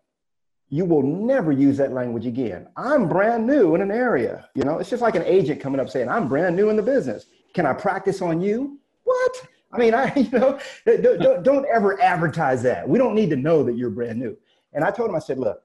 [0.69, 2.67] you will never use that language again.
[2.77, 4.49] I'm brand new in an area.
[4.55, 6.83] You know, it's just like an agent coming up saying, I'm brand new in the
[6.83, 7.27] business.
[7.53, 8.79] Can I practice on you?
[9.05, 9.49] What?
[9.73, 12.89] I mean, I, you know, don't, don't, don't ever advertise that.
[12.89, 14.37] We don't need to know that you're brand new.
[14.73, 15.63] And I told him, I said, look,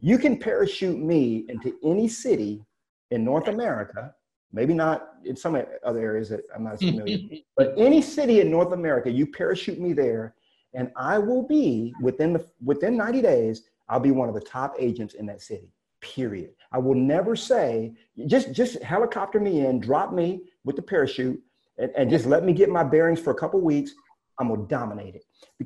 [0.00, 2.62] you can parachute me into any city
[3.10, 4.14] in North America,
[4.52, 8.40] maybe not in some other areas that I'm not as familiar, with, but any city
[8.40, 10.34] in North America, you parachute me there,
[10.74, 14.74] and I will be within the within 90 days, I'll be one of the top
[14.78, 15.72] agents in that city.
[16.00, 16.50] Period.
[16.72, 17.94] I will never say,
[18.26, 21.40] just just helicopter me in, drop me with the parachute,
[21.78, 23.92] and, and just let me get my bearings for a couple weeks.
[24.38, 25.24] I'm gonna dominate it.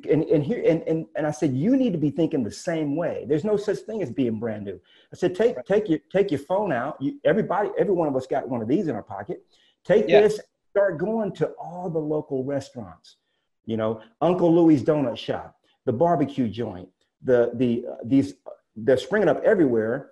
[0.09, 2.95] And, and here and, and, and I said, you need to be thinking the same
[2.95, 3.25] way.
[3.27, 4.79] There's no such thing as being brand new.
[5.13, 6.95] I said, take take your take your phone out.
[7.01, 9.43] You, everybody, every one of us got one of these in our pocket.
[9.83, 10.21] Take yeah.
[10.21, 13.17] this, start going to all the local restaurants.
[13.65, 16.87] You know, Uncle Louie's Donut Shop, the barbecue joint,
[17.21, 18.35] the the uh, these
[18.75, 20.11] they're springing up everywhere.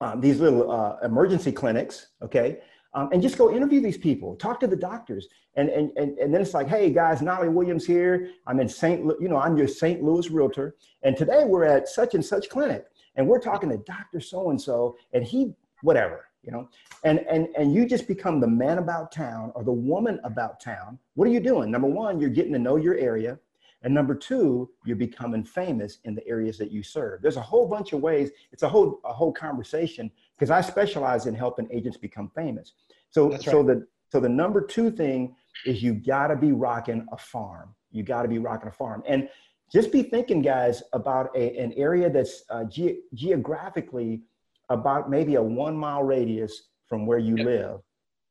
[0.00, 2.58] Um, these little uh, emergency clinics, okay,
[2.96, 5.28] um, and just go interview these people, talk to the doctors.
[5.54, 8.30] And, and, and, and then it's like, hey guys, Knolly Williams here.
[8.46, 9.04] I'm in St.
[9.20, 10.02] You know, I'm your St.
[10.02, 10.76] Louis realtor.
[11.02, 14.18] And today we're at such and such clinic and we're talking to Dr.
[14.18, 16.70] So-and-so and he, whatever, you know,
[17.04, 20.98] and, and, and you just become the man about town or the woman about town.
[21.16, 21.70] What are you doing?
[21.70, 23.38] Number one, you're getting to know your area.
[23.86, 27.22] And number two, you're becoming famous in the areas that you serve.
[27.22, 28.32] There's a whole bunch of ways.
[28.50, 32.72] It's a whole a whole conversation because I specialize in helping agents become famous.
[33.10, 33.40] So right.
[33.40, 37.76] so the so the number two thing is you got to be rocking a farm.
[37.92, 39.04] You got to be rocking a farm.
[39.06, 39.28] And
[39.72, 44.22] just be thinking, guys, about a, an area that's uh, ge- geographically
[44.68, 47.46] about maybe a one mile radius from where you yep.
[47.46, 47.80] live.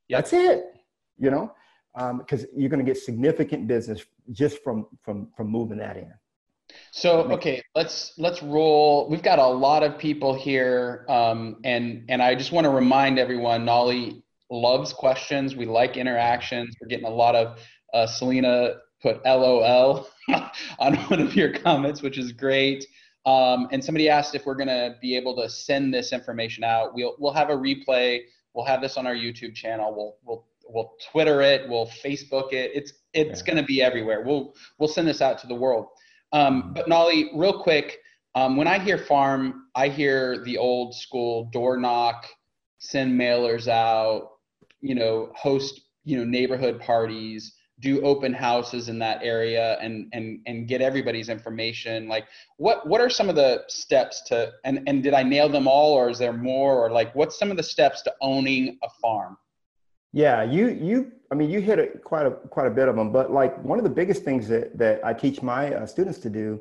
[0.09, 0.17] Yep.
[0.17, 0.65] That's it.
[1.17, 1.53] You know,
[1.93, 6.11] because um, you're going to get significant business just from from from moving that in.
[6.91, 9.07] So okay, let's let's roll.
[9.09, 13.19] We've got a lot of people here, um, and and I just want to remind
[13.19, 15.55] everyone, Knolly loves questions.
[15.55, 16.75] We like interactions.
[16.79, 17.59] We're getting a lot of
[17.93, 20.07] uh, Selena put LOL
[20.79, 22.85] on one of your comments, which is great.
[23.25, 26.93] Um, and somebody asked if we're going to be able to send this information out.
[26.93, 28.21] We'll we'll have a replay.
[28.53, 29.93] We'll have this on our YouTube channel.
[29.95, 31.69] We'll we'll we'll Twitter it.
[31.69, 32.71] We'll Facebook it.
[32.73, 33.45] It's it's yeah.
[33.45, 34.21] going to be everywhere.
[34.21, 35.87] We'll we'll send this out to the world.
[36.31, 36.73] Um, mm-hmm.
[36.73, 37.97] but Knolly, real quick,
[38.35, 42.25] um, when I hear farm, I hear the old school door knock,
[42.79, 44.29] send mailers out,
[44.81, 50.39] you know, host you know neighborhood parties do open houses in that area and and
[50.45, 52.25] and get everybody's information like
[52.57, 55.93] what what are some of the steps to and and did i nail them all
[55.93, 59.35] or is there more or like what's some of the steps to owning a farm
[60.15, 63.11] yeah you you i mean you hit it quite a quite a bit of them
[63.11, 66.29] but like one of the biggest things that that i teach my uh, students to
[66.29, 66.59] do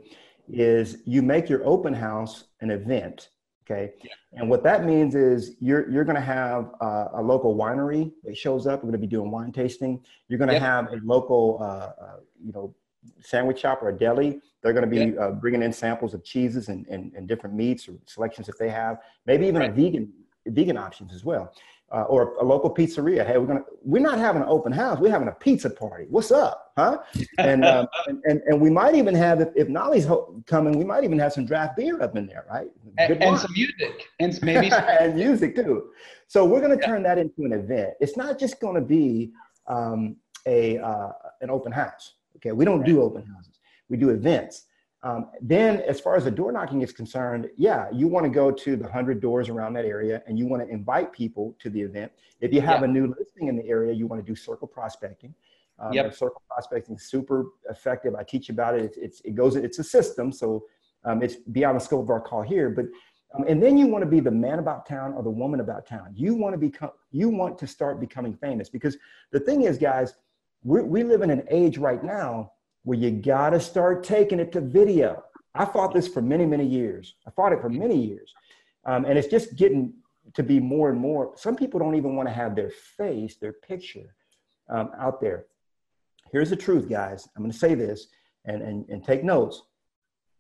[0.52, 3.30] is you make your open house an event
[3.64, 3.94] Okay.
[4.02, 4.12] Yeah.
[4.34, 8.36] And what that means is you're, you're going to have uh, a local winery that
[8.36, 8.80] shows up.
[8.80, 10.04] We're going to be doing wine tasting.
[10.28, 12.74] You're going to have a local, uh, uh, you know,
[13.20, 14.40] sandwich shop or a deli.
[14.62, 17.88] They're going to be uh, bringing in samples of cheeses and, and, and, different meats
[17.88, 18.98] or selections that they have.
[19.24, 19.70] Maybe even right.
[19.70, 20.12] a vegan
[20.46, 21.54] vegan options as well
[21.94, 23.24] uh, or a local pizzeria.
[23.24, 24.98] Hey, we're gonna we're not having an open house.
[24.98, 26.07] We're having a pizza party.
[26.11, 26.98] What's up, huh?
[27.38, 30.85] And um, and, and, and we might even have if, if Knolly's ho- coming, we
[30.85, 32.68] might even have some draft beer up in there, right?
[32.98, 35.90] And, and, some music and maybe some- and music too.
[36.26, 36.87] So we're gonna yeah.
[36.87, 37.94] turn that into an event.
[38.00, 39.33] It's not just gonna be
[39.68, 41.11] um, a uh,
[41.42, 42.14] an open house.
[42.37, 42.88] Okay, we don't right.
[42.88, 43.59] do open houses.
[43.88, 44.66] We do events.
[45.04, 48.50] Um, then, as far as the door knocking is concerned, yeah, you want to go
[48.50, 51.80] to the 100 doors around that area and you want to invite people to the
[51.80, 52.10] event.
[52.40, 52.86] If you have yeah.
[52.86, 55.34] a new listing in the area, you want to do circle prospecting.
[55.78, 56.14] Um, yep.
[56.14, 58.14] Circle prospecting is super effective.
[58.14, 58.84] I teach about it.
[58.84, 59.56] It's, it's it goes.
[59.56, 60.64] It's a system, so
[61.04, 62.70] um, it's beyond the scope of our call here.
[62.70, 62.86] But
[63.34, 65.86] um, and then you want to be the man about town or the woman about
[65.86, 66.12] town.
[66.14, 66.92] You want to become.
[67.10, 68.96] You want to start becoming famous because
[69.32, 70.14] the thing is, guys,
[70.62, 72.52] we we live in an age right now
[72.84, 75.24] where you got to start taking it to video.
[75.54, 77.14] I fought this for many, many years.
[77.26, 78.32] I fought it for many years.
[78.84, 79.94] Um, and it's just getting
[80.34, 81.32] to be more and more.
[81.36, 84.14] Some people don't even want to have their face, their picture
[84.68, 85.46] um, out there.
[86.32, 87.28] Here's the truth, guys.
[87.36, 88.08] I'm going to say this
[88.44, 89.62] and, and, and take notes.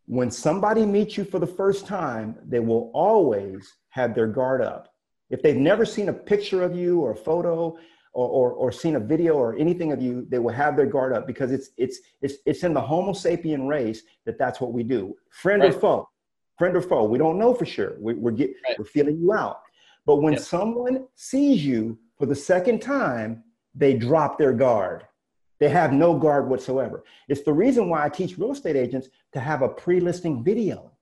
[0.06, 4.92] When somebody meets you for the first time, they will always have their guard up.
[5.30, 7.78] If they've never seen a picture of you or a photo,
[8.14, 11.12] or, or, or seen a video or anything of you, they will have their guard
[11.12, 14.82] up because it's, it's, it's, it's in the Homo sapien race that that's what we
[14.82, 15.14] do.
[15.30, 15.74] Friend right.
[15.74, 16.08] or foe,
[16.56, 17.96] friend or foe, we don't know for sure.
[17.98, 18.78] We, we're, get, right.
[18.78, 19.60] we're feeling you out.
[20.06, 20.46] But when yes.
[20.46, 23.42] someone sees you for the second time,
[23.74, 25.04] they drop their guard.
[25.58, 27.04] They have no guard whatsoever.
[27.28, 30.92] It's the reason why I teach real estate agents to have a pre listing video.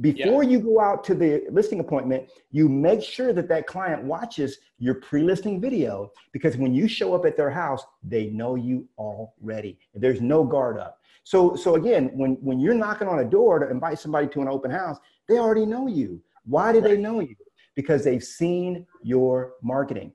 [0.00, 0.50] Before yeah.
[0.50, 4.94] you go out to the listing appointment, you make sure that that client watches your
[4.94, 9.78] pre-listing video because when you show up at their house, they know you already.
[9.94, 11.00] There's no guard up.
[11.24, 14.48] So, so again, when, when you're knocking on a door to invite somebody to an
[14.48, 16.22] open house, they already know you.
[16.44, 16.90] Why do right.
[16.90, 17.34] they know you?
[17.74, 20.12] Because they've seen your marketing.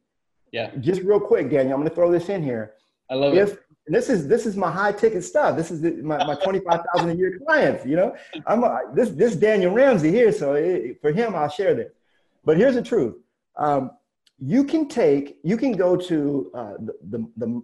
[0.51, 0.73] Yeah.
[0.77, 2.73] Just real quick, Daniel, I'm going to throw this in here.
[3.09, 5.55] I love if, it and this is this is my high ticket stuff.
[5.55, 7.85] This is the, my, my twenty five thousand a year clients.
[7.85, 11.73] You know, I'm a, this this Daniel Ramsey here, so it, for him I'll share
[11.73, 11.93] this.
[12.43, 13.15] But here's the truth:
[13.55, 13.91] um,
[14.39, 17.61] you can take you can go to uh, the, the, the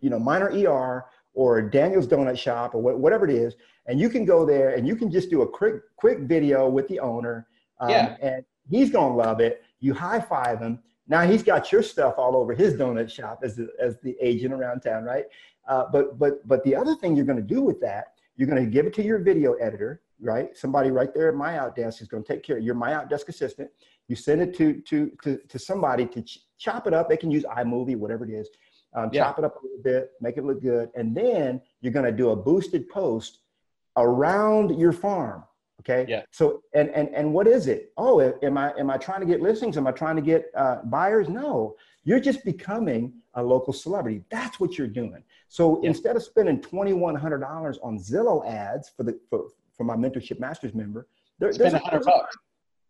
[0.00, 4.08] you know minor ER or Daniel's Donut Shop or wh- whatever it is, and you
[4.08, 7.48] can go there and you can just do a quick quick video with the owner,
[7.80, 8.16] um, yeah.
[8.22, 9.62] and he's gonna love it.
[9.80, 10.78] You high five him.
[11.08, 14.52] Now he's got your stuff all over his donut shop as the, as the agent
[14.52, 15.24] around town, right?
[15.68, 18.62] Uh, but but but the other thing you're going to do with that, you're going
[18.62, 20.56] to give it to your video editor, right?
[20.56, 23.28] Somebody right there at my outdesk is going to take care of your my outdesk
[23.28, 23.70] assistant.
[24.08, 27.08] You send it to to to, to somebody to ch- chop it up.
[27.08, 28.48] They can use iMovie, whatever it is.
[28.94, 29.24] Um, yeah.
[29.24, 32.12] Chop it up a little bit, make it look good, and then you're going to
[32.12, 33.40] do a boosted post
[33.96, 35.44] around your farm.
[35.88, 36.10] Okay.
[36.10, 36.22] Yeah.
[36.32, 37.92] So and and and what is it?
[37.96, 39.76] Oh, am I am I trying to get listings?
[39.76, 41.28] Am I trying to get uh, buyers?
[41.28, 44.22] No, you're just becoming a local celebrity.
[44.30, 45.22] That's what you're doing.
[45.48, 45.90] So yeah.
[45.90, 51.06] instead of spending $2,100 on Zillow ads for the for, for my mentorship masters member,
[51.38, 52.36] there, spend a hundred bucks.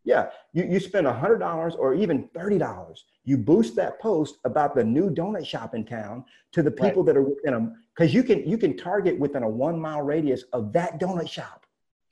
[0.04, 2.98] Yeah, you, you spend $100 or even $30.
[3.24, 7.06] You boost that post about the new donut shop in town to the people right.
[7.06, 10.44] that are within them, because you can you can target within a one mile radius
[10.52, 11.65] of that donut shop.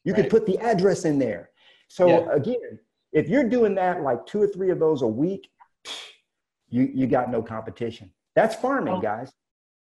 [0.05, 0.23] You right.
[0.23, 1.51] can put the address in there.
[1.89, 2.35] So yeah.
[2.35, 2.79] again,
[3.13, 5.49] if you're doing that like two or three of those a week,
[6.69, 8.11] you you got no competition.
[8.35, 9.33] That's farming, guys.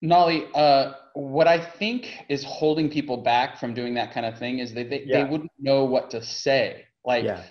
[0.02, 4.60] Knolly, uh, what I think is holding people back from doing that kind of thing
[4.60, 5.24] is that they, yeah.
[5.24, 6.86] they wouldn't know what to say.
[7.06, 7.44] Like, yeah.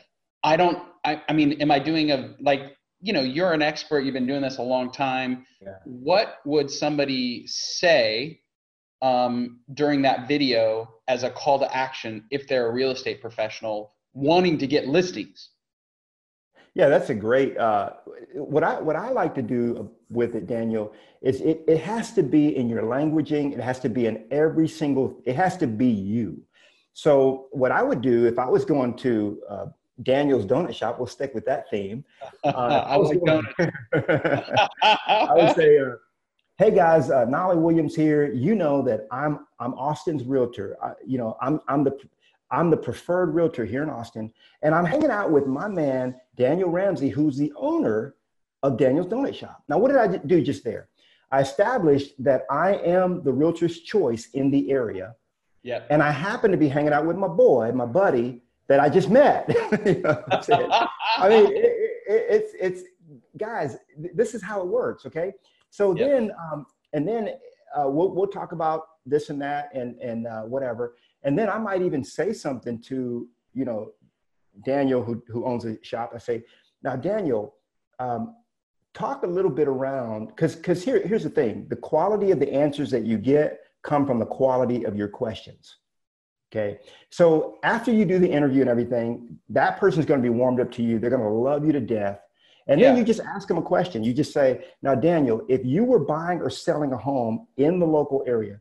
[0.42, 4.00] I don't, I, I mean, am I doing a, like, you know, you're an expert,
[4.00, 5.46] you've been doing this a long time.
[5.62, 5.74] Yeah.
[5.84, 8.40] What would somebody say
[9.02, 13.94] um, during that video as a call to action if they're a real estate professional
[14.12, 15.50] wanting to get listings?
[16.74, 17.56] Yeah, that's a great.
[17.58, 17.90] Uh,
[18.34, 22.22] what I what I like to do with it, Daniel, is it it has to
[22.22, 23.52] be in your languaging.
[23.52, 25.20] It has to be in every single.
[25.24, 26.40] It has to be you.
[26.92, 29.66] So what I would do if I was going to uh,
[30.02, 32.04] Daniel's Donut Shop, we'll stick with that theme.
[32.44, 33.46] Uh, I, like going,
[33.92, 35.92] I would say, uh,
[36.60, 38.30] "Hey guys, uh, Knolly Williams here.
[38.30, 40.76] You know that I'm I'm Austin's realtor.
[40.82, 41.98] I, you know I'm I'm the
[42.50, 46.68] I'm the preferred realtor here in Austin, and I'm hanging out with my man, Daniel
[46.68, 48.14] Ramsey, who's the owner
[48.62, 49.64] of Daniel's Donut Shop.
[49.70, 50.90] Now, what did I do just there?
[51.32, 55.14] I established that I am the realtor's choice in the area.
[55.62, 55.84] Yeah.
[55.88, 59.08] And I happen to be hanging out with my boy, my buddy that I just
[59.08, 59.48] met.
[59.86, 60.22] you know
[61.16, 61.74] I mean, it,
[62.06, 62.82] it, it's, it's,
[63.38, 65.06] guys, this is how it works.
[65.06, 65.32] Okay.
[65.70, 66.08] So yep.
[66.08, 67.30] then, um, and then
[67.76, 70.96] uh, we'll, we'll talk about this and that and, and uh, whatever.
[71.22, 73.92] And then I might even say something to, you know,
[74.64, 76.12] Daniel, who, who owns a shop.
[76.14, 76.42] I say,
[76.82, 77.54] now, Daniel,
[77.98, 78.34] um,
[78.94, 82.52] talk a little bit around, because because here, here's the thing the quality of the
[82.52, 85.76] answers that you get come from the quality of your questions.
[86.50, 86.78] Okay.
[87.10, 90.72] So after you do the interview and everything, that person's going to be warmed up
[90.72, 90.98] to you.
[90.98, 92.20] They're going to love you to death.
[92.70, 93.00] And then yeah.
[93.00, 94.04] you just ask them a question.
[94.04, 97.86] You just say, Now, Daniel, if you were buying or selling a home in the
[97.86, 98.60] local area,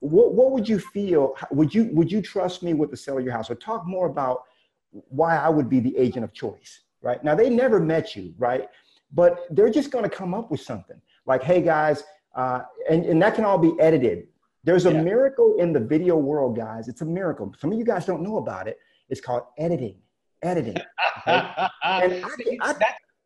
[0.00, 1.34] what, what would you feel?
[1.50, 3.50] Would you would you trust me with the sale of your house?
[3.50, 4.42] Or talk more about
[4.90, 7.24] why I would be the agent of choice, right?
[7.24, 8.68] Now they never met you, right?
[9.12, 13.22] But they're just going to come up with something like, "Hey guys," uh, and and
[13.22, 14.26] that can all be edited.
[14.62, 15.02] There's a yeah.
[15.02, 16.86] miracle in the video world, guys.
[16.86, 17.54] It's a miracle.
[17.58, 18.78] Some of you guys don't know about it.
[19.08, 19.96] It's called editing.
[20.42, 20.76] Editing.
[20.76, 20.86] Okay?
[21.84, 22.28] and I,
[22.60, 22.74] I,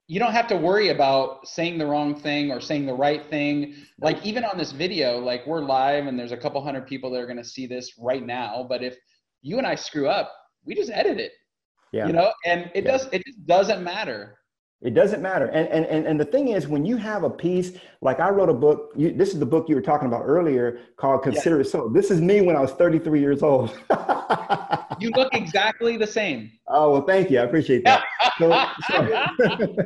[0.09, 3.75] you don't have to worry about saying the wrong thing or saying the right thing.
[4.01, 7.21] Like even on this video, like we're live and there's a couple hundred people that
[7.21, 8.65] are going to see this right now.
[8.69, 8.97] But if
[9.43, 10.33] you and I screw up,
[10.65, 11.33] we just edit it.
[11.93, 12.07] Yeah.
[12.07, 12.93] You know, and it yeah.
[12.93, 13.09] does.
[13.13, 14.39] It just doesn't matter.
[14.83, 15.47] It doesn't matter.
[15.47, 18.51] And, and, and, and the thing is, when you have a piece, like I wrote
[18.51, 21.69] a book, you, this is the book you were talking about earlier called Consider It
[21.69, 21.89] So.
[21.89, 23.75] This is me when I was 33 years old.
[25.01, 26.53] you look exactly the same.
[26.67, 27.39] Oh, well, thank you.
[27.39, 28.05] I appreciate that.
[28.39, 29.77] so, so,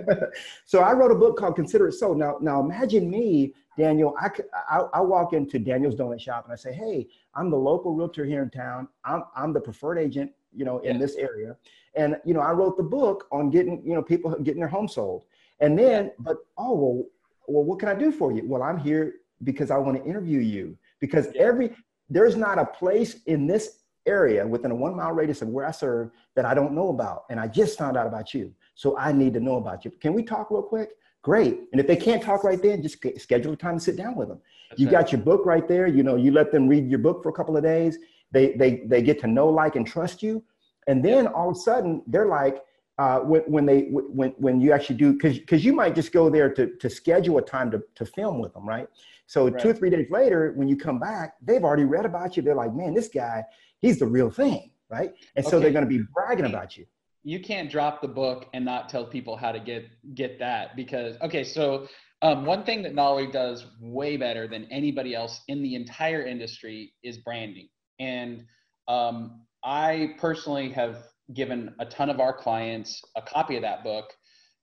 [0.65, 2.13] so, I wrote a book called Consider It So.
[2.15, 4.31] Now, now imagine me, Daniel, I,
[4.69, 8.25] I, I walk into Daniel's Donut Shop and I say, hey, I'm the local realtor
[8.25, 8.89] here in town.
[9.05, 11.01] I'm, I'm the preferred agent, you know, in yeah.
[11.01, 11.57] this area.
[11.95, 14.89] And you know, I wrote the book on getting you know people getting their home
[14.89, 15.25] sold.
[15.61, 17.05] And then, but oh well,
[17.49, 18.43] well, what can I do for you?
[18.47, 20.77] Well, I'm here because I want to interview you.
[21.01, 21.75] Because every
[22.09, 25.71] there's not a place in this area within a one mile radius of where I
[25.71, 27.25] serve that I don't know about.
[27.31, 28.53] And I just found out about you.
[28.75, 29.91] So I need to know about you.
[29.91, 30.91] Can we talk real quick?
[31.23, 31.61] Great.
[31.73, 34.29] And if they can't talk right then, just schedule a time to sit down with
[34.29, 34.41] them.
[34.71, 34.93] That's you right.
[34.93, 35.87] got your book right there.
[35.87, 37.99] You know, you let them read your book for a couple of days.
[38.33, 40.43] They, they, they get to know, like, and trust you.
[40.87, 42.63] And then all of a sudden, they're like,
[42.99, 46.29] uh, when, when they when when you actually do because because you might just go
[46.29, 48.89] there to to schedule a time to to film with them, right?
[49.27, 49.59] So right.
[49.59, 52.43] two or three days later, when you come back, they've already read about you.
[52.43, 53.45] They're like, man, this guy,
[53.81, 55.13] he's the real thing, right?
[55.37, 55.51] And okay.
[55.51, 56.87] so they're going to be bragging about you.
[57.23, 61.17] You can't drop the book and not tell people how to get get that because
[61.21, 61.87] okay, so
[62.23, 66.93] um, one thing that Knolly does way better than anybody else in the entire industry
[67.03, 67.69] is branding.
[67.99, 68.45] And
[68.89, 70.99] um, I personally have
[71.35, 74.13] given a ton of our clients a copy of that book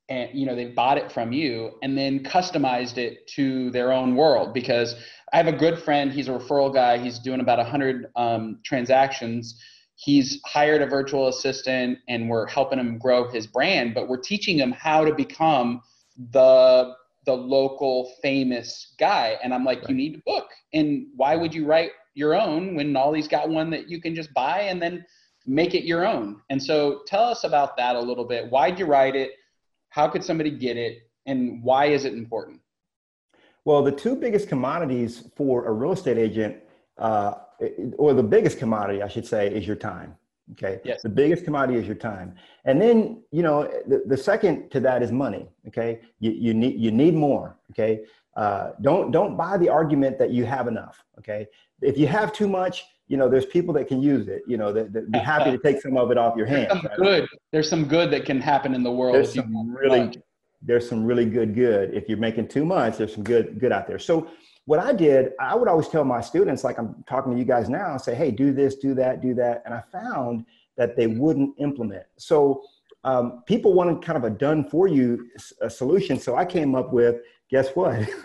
[0.10, 4.16] and you know they bought it from you and then customized it to their own
[4.16, 4.96] world because
[5.34, 9.62] i have a good friend he's a referral guy he's doing about 100 um, transactions
[9.96, 14.58] he's hired a virtual assistant and we're helping him grow his brand but we're teaching
[14.58, 15.82] him how to become
[16.32, 16.94] the
[17.26, 19.90] the local famous guy and i'm like right.
[19.90, 23.70] you need a book and why would you write your own when Knolly's got one
[23.70, 25.06] that you can just buy and then
[25.46, 26.42] make it your own.
[26.50, 28.50] And so tell us about that a little bit.
[28.50, 29.32] Why'd you write it?
[29.90, 31.10] How could somebody get it?
[31.26, 32.62] And why is it important?
[33.66, 36.58] Well, the two biggest commodities for a real estate agent,
[36.98, 37.34] uh,
[37.98, 40.16] or the biggest commodity, I should say, is your time.
[40.54, 40.80] Okay.
[40.86, 41.02] Yes.
[41.02, 42.36] The biggest commodity is your time.
[42.64, 45.50] And then, you know, the, the second to that is money.
[45.68, 46.00] Okay.
[46.20, 47.58] You, you need, you need more.
[47.72, 48.06] Okay.
[48.38, 51.04] Uh, don't, don't buy the argument that you have enough.
[51.20, 51.48] Okay.
[51.82, 54.74] If you have too much, you know, there's people that can use it, you know,
[54.74, 56.70] that, that be happy to take some of it off your hands.
[56.70, 57.20] There's some right?
[57.22, 57.30] good.
[57.52, 59.16] There's some good that can happen in the world.
[59.16, 60.14] There's some really,
[60.62, 61.94] there's some really good, good.
[61.94, 64.00] If you're making too much, there's some good, good out there.
[64.00, 64.30] So
[64.66, 67.70] what I did, I would always tell my students, like I'm talking to you guys
[67.70, 69.62] now, say, hey, do this, do that, do that.
[69.66, 70.46] And I found
[70.76, 72.04] that they wouldn't implement.
[72.18, 72.64] So
[73.06, 75.30] um, people wanted kind of a done for you
[75.62, 76.20] a solution.
[76.20, 78.00] So I came up with, guess what?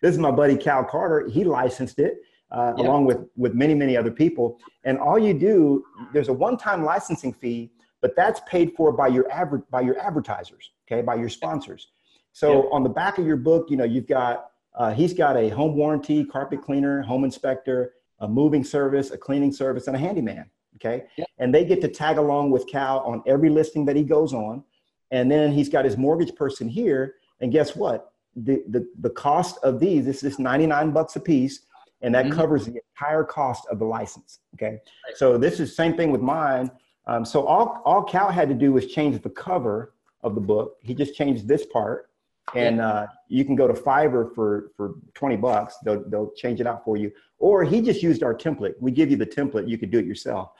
[0.00, 1.28] this is my buddy Cal Carter.
[1.28, 2.18] He licensed it.
[2.52, 2.84] Uh, yeah.
[2.84, 7.32] along with with many many other people and all you do there's a one-time licensing
[7.32, 11.88] fee but that's paid for by your average by your advertisers okay by your sponsors
[12.32, 12.68] so yeah.
[12.70, 15.74] on the back of your book you know you've got uh, he's got a home
[15.74, 20.48] warranty, carpet cleaner, home inspector, a moving service, a cleaning service, and a handyman.
[20.76, 21.04] Okay.
[21.38, 24.62] And they get to tag along with Cal on every listing that he goes on.
[25.10, 27.14] And then he's got his mortgage person here.
[27.40, 28.12] And guess what?
[28.34, 31.60] The, the, the cost of these, this is 99 bucks a piece.
[32.02, 32.34] And that mm-hmm.
[32.34, 34.40] covers the entire cost of the license.
[34.54, 34.78] Okay.
[35.06, 35.16] Right.
[35.16, 36.70] So this is same thing with mine.
[37.06, 40.76] Um, so all, all Cal had to do was change the cover of the book.
[40.82, 42.10] He just changed this part
[42.54, 45.76] and uh, you can go to Fiverr for for 20 bucks.
[45.84, 47.10] They'll they'll change it out for you.
[47.38, 48.74] Or he just used our template.
[48.80, 49.68] We give you the template.
[49.68, 50.50] You could do it yourself.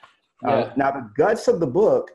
[0.45, 0.55] Uh, yeah.
[0.55, 2.11] Uh, now the guts of the book,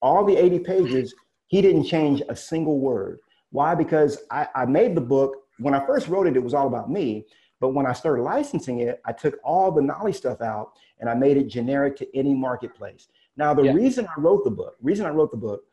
[0.00, 1.14] all the 80 pages,
[1.46, 3.20] he didn't change a single word.
[3.50, 3.74] Why?
[3.74, 6.36] Because I, I made the book when I first wrote it.
[6.36, 7.26] It was all about me.
[7.60, 11.14] But when I started licensing it, I took all the Knolly stuff out and I
[11.14, 13.08] made it generic to any marketplace.
[13.36, 13.72] Now the yeah.
[13.72, 15.64] reason I wrote the book, reason I wrote the book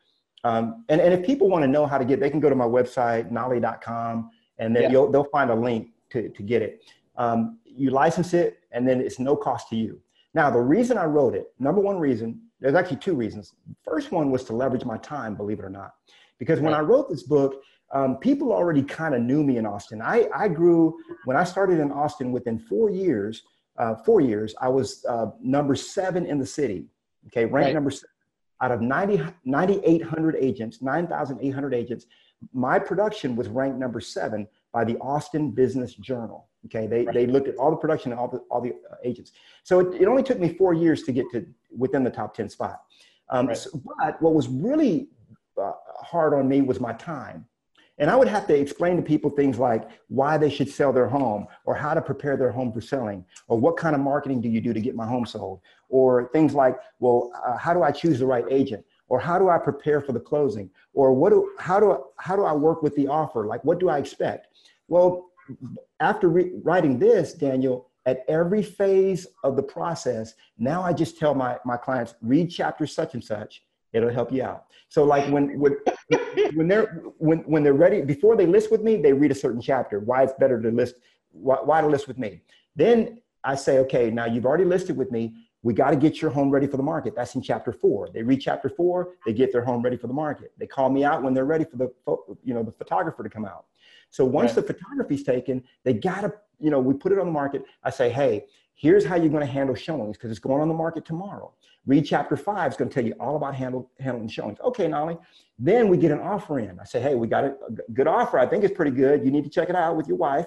[0.46, 2.54] um, and, and if people want to know how to get, they can go to
[2.54, 5.06] my website, knolly.com, and then yeah.
[5.10, 6.82] they'll find a link to, to get it.
[7.16, 10.00] Um, you license it, and then it's no cost to you.
[10.34, 13.54] Now, the reason I wrote it, number one reason, there's actually two reasons.
[13.84, 15.94] First one was to leverage my time, believe it or not.
[16.38, 16.80] Because when right.
[16.80, 17.62] I wrote this book,
[17.92, 20.02] um, people already kind of knew me in Austin.
[20.02, 23.42] I, I grew, when I started in Austin, within four years,
[23.78, 26.86] uh, four years, I was uh, number seven in the city.
[27.28, 27.74] Okay, ranked right.
[27.74, 28.10] number seven
[28.60, 32.06] out of 90, 9,800 agents, 9,800 agents,
[32.52, 36.48] my production was ranked number seven by the Austin Business Journal.
[36.66, 37.14] Okay, they, right.
[37.14, 39.32] they looked at all the production and all the, all the uh, agents.
[39.62, 42.48] So it, it only took me four years to get to within the top 10
[42.48, 42.80] spot.
[43.28, 43.56] Um, right.
[43.56, 45.08] so, but what was really
[45.60, 47.46] uh, hard on me was my time.
[47.98, 51.08] And I would have to explain to people things like why they should sell their
[51.08, 54.48] home or how to prepare their home for selling or what kind of marketing do
[54.48, 57.90] you do to get my home sold or things like, well, uh, how do I
[57.90, 61.52] choose the right agent or how do I prepare for the closing or what do,
[61.58, 63.46] how do, how do I work with the offer?
[63.46, 64.48] Like, what do I expect?
[64.88, 65.30] Well,
[66.00, 71.34] after re- writing this, Daniel, at every phase of the process, now I just tell
[71.34, 74.66] my, my clients, read chapter such and such it'll help you out.
[74.88, 75.76] So like when when
[76.54, 79.60] when they're when when they're ready before they list with me, they read a certain
[79.60, 80.00] chapter.
[80.00, 80.96] Why it's better to list
[81.32, 82.42] why, why to list with me.
[82.74, 85.34] Then I say, okay, now you've already listed with me.
[85.62, 87.14] We got to get your home ready for the market.
[87.16, 88.08] That's in chapter four.
[88.12, 90.52] They read chapter four, they get their home ready for the market.
[90.58, 91.90] They call me out when they're ready for the
[92.44, 93.66] you know the photographer to come out.
[94.10, 94.66] So once right.
[94.66, 97.64] the photography's taken, they gotta, you know, we put it on the market.
[97.82, 100.74] I say, hey, here's how you're going to handle showings because it's going on the
[100.74, 101.52] market tomorrow.
[101.86, 102.68] Read chapter five.
[102.68, 104.58] It's going to tell you all about handle, handling showings.
[104.60, 105.16] Okay, Knolly.
[105.58, 106.78] Then we get an offer in.
[106.80, 108.38] I say, hey, we got a, a good offer.
[108.38, 109.24] I think it's pretty good.
[109.24, 110.46] You need to check it out with your wife.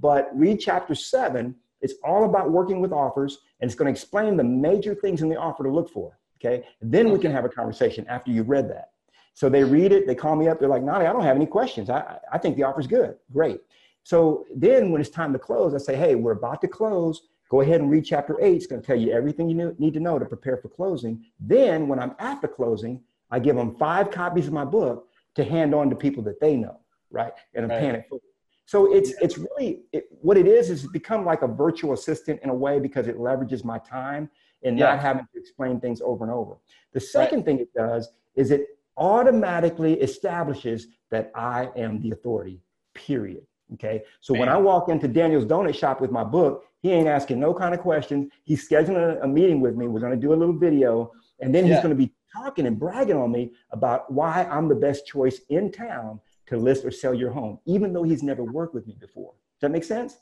[0.00, 1.54] But read chapter seven.
[1.82, 5.28] It's all about working with offers, and it's going to explain the major things in
[5.28, 6.18] the offer to look for.
[6.42, 6.64] Okay.
[6.80, 8.92] then we can have a conversation after you've read that.
[9.34, 11.46] So they read it, they call me up, they're like, Knolly, I don't have any
[11.46, 11.90] questions.
[11.90, 13.16] I, I think the offer's good.
[13.30, 13.60] Great.
[14.04, 17.28] So then when it's time to close, I say, hey, we're about to close.
[17.50, 18.56] Go ahead and read chapter eight.
[18.56, 21.24] It's going to tell you everything you need to know to prepare for closing.
[21.40, 25.44] Then, when I'm at the closing, I give them five copies of my book to
[25.44, 26.78] hand on to people that they know,
[27.10, 27.32] right?
[27.54, 28.08] And I'm right.
[28.08, 28.22] forward.
[28.66, 32.50] So it's it's really it, what it is is become like a virtual assistant in
[32.50, 34.30] a way because it leverages my time
[34.62, 34.90] and yeah.
[34.90, 36.54] not having to explain things over and over.
[36.92, 37.44] The second right.
[37.46, 42.60] thing it does is it automatically establishes that I am the authority.
[42.94, 43.44] Period.
[43.74, 44.02] Okay.
[44.20, 44.40] So Man.
[44.40, 47.74] when I walk into Daniel's donut shop with my book, he ain't asking no kind
[47.74, 48.30] of questions.
[48.44, 49.86] He's scheduling a, a meeting with me.
[49.86, 52.78] We're going to do a little video, and then he's going to be talking and
[52.78, 57.14] bragging on me about why I'm the best choice in town to list or sell
[57.14, 59.32] your home, even though he's never worked with me before.
[59.32, 60.18] Does that make sense?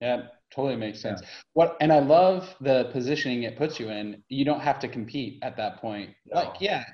[0.00, 0.22] Yeah,
[0.52, 1.20] totally makes sense.
[1.22, 1.28] Yeah.
[1.52, 4.22] What and I love the positioning it puts you in.
[4.28, 6.10] You don't have to compete at that point.
[6.26, 6.40] No.
[6.40, 6.84] Like, yeah,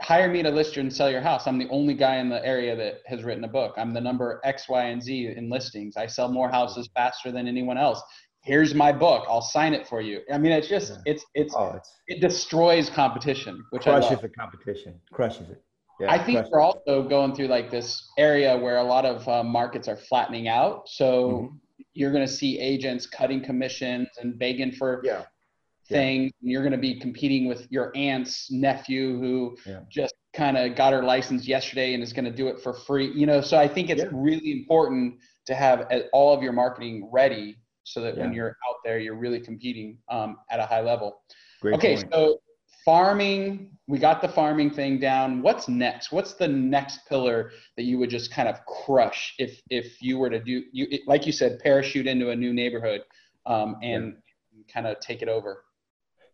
[0.00, 1.46] hire me to list your and sell your house.
[1.46, 3.74] I'm the only guy in the area that has written a book.
[3.76, 5.96] I'm the number X, Y, and Z in listings.
[5.96, 8.02] I sell more houses faster than anyone else.
[8.42, 9.26] Here's my book.
[9.28, 10.20] I'll sign it for you.
[10.32, 11.12] I mean, it's just yeah.
[11.12, 15.62] it's it's, oh, it's it destroys competition, which crushes the competition, crushes it.
[15.98, 19.42] Yeah, I think we're also going through like this area where a lot of uh,
[19.42, 20.88] markets are flattening out.
[20.88, 21.56] So mm-hmm.
[21.94, 25.24] you're going to see agents cutting commissions and begging for yeah
[25.88, 26.24] thing.
[26.24, 26.30] Yeah.
[26.40, 29.80] You're going to be competing with your aunt's nephew who yeah.
[29.90, 33.10] just kind of got her license yesterday and is going to do it for free.
[33.12, 34.10] You know, so I think it's yeah.
[34.12, 35.16] really important
[35.46, 39.38] to have all of your marketing ready so that when you're out there, you're really
[39.38, 41.22] competing um, at a high level.
[41.62, 42.08] Great okay, point.
[42.12, 42.40] so
[42.84, 45.42] farming, we got the farming thing down.
[45.42, 46.10] What's next?
[46.10, 50.30] What's the next pillar that you would just kind of crush if if you were
[50.30, 53.02] to do you like you said parachute into a new neighborhood
[53.46, 54.16] um, and
[54.72, 55.64] kind of take it over?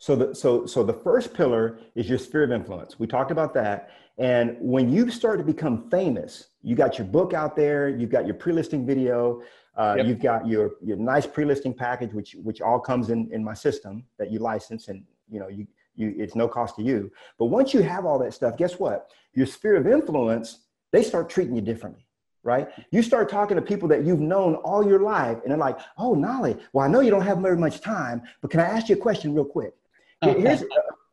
[0.02, 2.98] So the so so the first pillar is your sphere of influence.
[2.98, 3.90] We talked about that.
[4.18, 8.26] And when you start to become famous, you got your book out there, you've got
[8.26, 9.42] your pre-listing video,
[9.76, 10.06] uh, yep.
[10.06, 14.02] you've got your your nice pre-listing package, which which all comes in in my system
[14.18, 17.08] that you license, and you know you you it's no cost to you.
[17.38, 19.08] But once you have all that stuff, guess what?
[19.34, 22.04] Your sphere of influence, they start treating you differently
[22.44, 22.68] right?
[22.90, 26.14] You start talking to people that you've known all your life, and they're like, "Oh,
[26.14, 28.96] Knolly, well, I know you don't have very much time, but can I ask you
[28.96, 29.74] a question real quick?"
[30.22, 30.66] Here's a,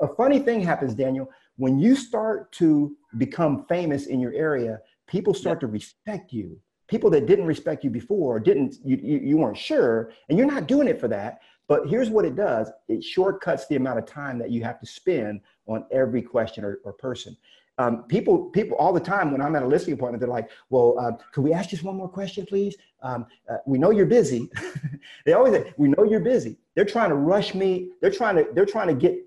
[0.06, 1.30] a funny thing happens, Daniel.
[1.58, 5.62] When you start to become famous in your area, people start yeah.
[5.62, 6.60] to respect you.
[6.88, 10.68] People that didn't respect you before, didn't you, you, you weren't sure, and you're not
[10.68, 11.40] doing it for that.
[11.68, 14.86] But here's what it does: it shortcuts the amount of time that you have to
[14.88, 17.36] spend on every question or, or person.
[17.80, 21.00] Um, people, people all the time when I'm at a listing appointment, they're like, "Well,
[21.00, 22.76] uh, could we ask just one more question, please?
[23.02, 24.52] Um, uh, we know you're busy."
[25.26, 27.92] they always say, "We know you're busy." They're trying to rush me.
[28.02, 29.18] They're trying to they're trying to get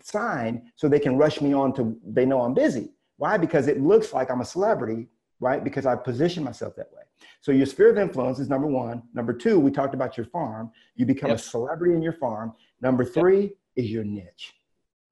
[0.00, 1.98] signed so they can rush me on to.
[2.06, 2.92] They know I'm busy.
[3.16, 3.36] Why?
[3.38, 5.08] Because it looks like I'm a celebrity,
[5.40, 5.64] right?
[5.64, 7.02] Because I position myself that way.
[7.40, 9.02] So your sphere of influence is number one.
[9.14, 10.70] Number two, we talked about your farm.
[10.94, 11.38] You become yep.
[11.38, 12.52] a celebrity in your farm.
[12.80, 13.52] Number three yep.
[13.74, 14.54] is your niche.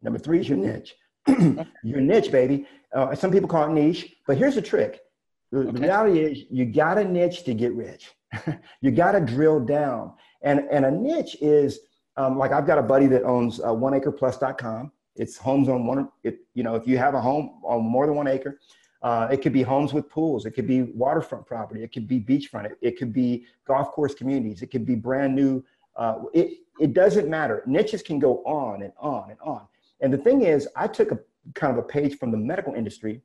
[0.00, 0.94] Number three is your niche.
[1.82, 2.66] your niche, baby.
[2.92, 5.00] Uh, some people call it niche, but here's the trick.
[5.50, 5.70] The, okay.
[5.70, 8.12] the reality is you got a niche to get rich.
[8.80, 10.12] you got to drill down.
[10.42, 11.80] And, and a niche is
[12.16, 14.92] um, like I've got a buddy that owns uh, oneacreplus.com.
[15.16, 18.16] It's homes on one, it, you know, if you have a home on more than
[18.16, 18.58] one acre,
[19.02, 20.46] uh, it could be homes with pools.
[20.46, 21.82] It could be waterfront property.
[21.82, 22.66] It could be beachfront.
[22.66, 24.62] It, it could be golf course communities.
[24.62, 25.62] It could be brand new.
[25.94, 27.62] Uh, it, it doesn't matter.
[27.66, 29.66] Niches can go on and on and on.
[30.00, 31.18] And the thing is, I took a
[31.54, 33.22] kind of a page from the medical industry,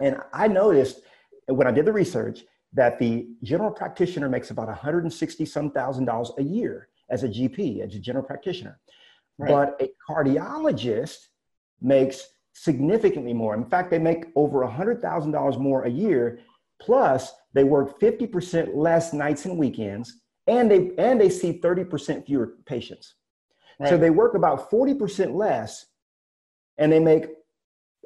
[0.00, 1.00] and I noticed
[1.46, 6.30] when I did the research that the general practitioner makes about 160 some thousand dollars
[6.38, 8.78] a year as a GP, as a general practitioner.
[9.38, 9.48] Right.
[9.48, 11.16] But a cardiologist
[11.80, 13.54] makes significantly more.
[13.54, 16.40] In fact, they make over $100,000 more a year.
[16.80, 22.54] Plus, they work 50% less nights and weekends, and they and they see 30% fewer
[22.66, 23.16] patients.
[23.80, 23.88] Right.
[23.88, 25.86] So they work about 40% less
[26.76, 27.28] and they make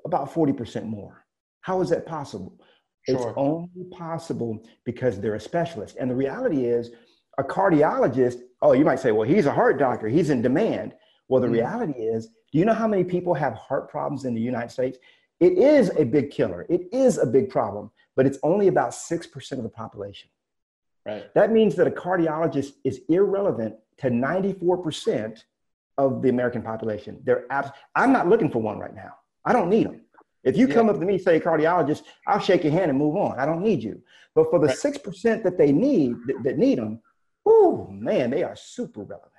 [0.05, 1.27] about 40% more.
[1.62, 2.61] How is that possible?
[3.07, 3.16] Sure.
[3.16, 5.97] It's only possible because they're a specialist.
[5.99, 6.93] And the reality is,
[7.37, 10.95] a cardiologist, oh, you might say, well, he's a heart doctor, he's in demand.
[11.29, 14.35] Well, the mm reality is, do you know how many people have heart problems in
[14.35, 14.99] the United States?
[15.41, 19.53] It is a big killer, it is a big problem, but it's only about 6%
[19.53, 20.31] of the population.
[21.05, 21.35] Right.
[21.35, 25.43] That means that a cardiologist is irrelevant to 94%
[25.99, 27.21] of the American population.
[27.25, 29.15] They're abs- I'm not looking for one right now.
[29.45, 30.01] I don't need them.
[30.43, 30.75] If you yeah.
[30.75, 33.39] come up to me, say cardiologist, I'll shake your hand and move on.
[33.39, 34.03] I don't need you.
[34.35, 35.05] But for the six right.
[35.05, 37.01] percent that they need, that, that need them,
[37.47, 39.31] oh man, they are super relevant.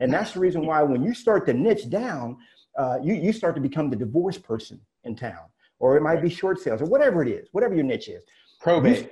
[0.00, 2.36] And that's the reason why when you start to niche down,
[2.76, 5.44] uh, you, you start to become the divorce person in town,
[5.78, 8.24] or it might be short sales, or whatever it is, whatever your niche is.
[8.60, 9.10] Probate.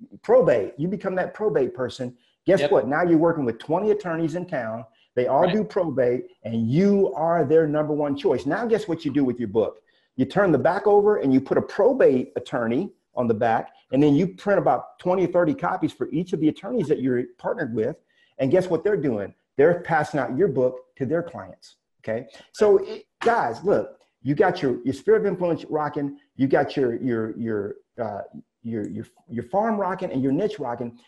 [0.00, 0.74] You, probate.
[0.78, 2.16] You become that probate person.
[2.46, 2.72] Guess yep.
[2.72, 2.88] what?
[2.88, 4.84] Now you're working with 20 attorneys in town.
[5.14, 5.54] They all right.
[5.54, 8.46] do probate, and you are their number one choice.
[8.46, 9.80] Now, guess what you do with your book?
[10.16, 14.02] You turn the back over and you put a probate attorney on the back, and
[14.02, 17.24] then you print about 20 or 30 copies for each of the attorneys that you're
[17.38, 17.96] partnered with.
[18.38, 19.34] And guess what they're doing?
[19.56, 21.76] They're passing out your book to their clients.
[22.00, 22.26] Okay.
[22.52, 26.96] So, it, guys, look, you got your, your sphere of influence rocking, you got your,
[27.02, 28.22] your, your, uh,
[28.62, 30.98] your, your, your farm rocking and your niche rocking.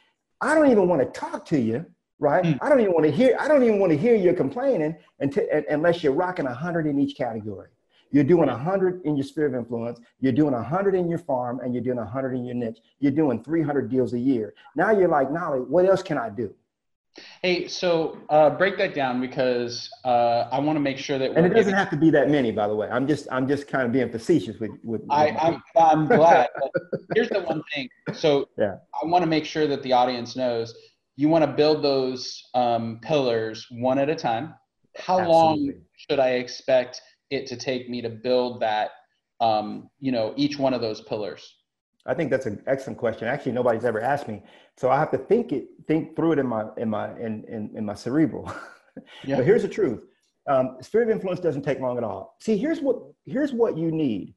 [0.40, 1.86] I don't even want to talk to you
[2.24, 2.42] right?
[2.42, 2.58] Mm.
[2.62, 3.36] I don't even want to hear.
[3.38, 6.98] I don't even want to hear you complaining until, unless you're rocking a hundred in
[6.98, 7.68] each category.
[8.10, 10.00] You're doing a hundred in your sphere of influence.
[10.20, 12.78] You're doing a hundred in your farm, and you're doing a hundred in your niche.
[12.98, 14.54] You're doing 300 deals a year.
[14.74, 16.54] Now you're like, Knolly, what else can I do?
[17.42, 21.30] Hey, so uh, break that down because uh, I want to make sure that.
[21.32, 21.74] And it doesn't giving...
[21.74, 22.88] have to be that many, by the way.
[22.88, 25.02] I'm just I'm just kind of being facetious with with.
[25.02, 26.48] with I, I'm I'm glad.
[27.14, 27.88] here's the one thing.
[28.14, 30.74] So yeah, I want to make sure that the audience knows
[31.16, 34.54] you want to build those um, pillars one at a time.
[34.96, 35.32] How Absolutely.
[35.32, 37.00] long should I expect
[37.30, 38.90] it to take me to build that?
[39.40, 41.56] Um, you know, each one of those pillars.
[42.06, 43.28] I think that's an excellent question.
[43.28, 44.42] Actually, nobody's ever asked me,
[44.76, 47.70] so I have to think it, think through it in my in my in in,
[47.74, 48.52] in my cerebral.
[49.24, 49.36] yeah.
[49.36, 50.04] But here's the truth:
[50.48, 52.36] um, sphere of influence doesn't take long at all.
[52.40, 54.34] See, here's what here's what you need: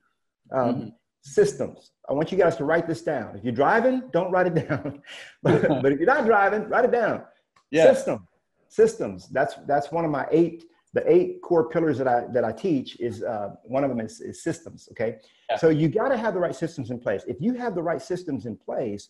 [0.52, 0.90] um, mm-hmm.
[1.28, 1.92] Systems.
[2.10, 3.36] I want you guys to write this down.
[3.36, 5.02] If you're driving, don't write it down.
[5.44, 7.24] but, but if you're not driving, write it down.
[7.70, 7.94] Yeah.
[7.94, 8.28] System,
[8.70, 9.28] systems.
[9.30, 10.64] That's that's one of my eight
[10.94, 14.22] the eight core pillars that I that I teach is uh, one of them is,
[14.22, 14.88] is systems.
[14.92, 15.18] Okay,
[15.50, 15.58] yeah.
[15.58, 17.24] so you got to have the right systems in place.
[17.28, 19.10] If you have the right systems in place,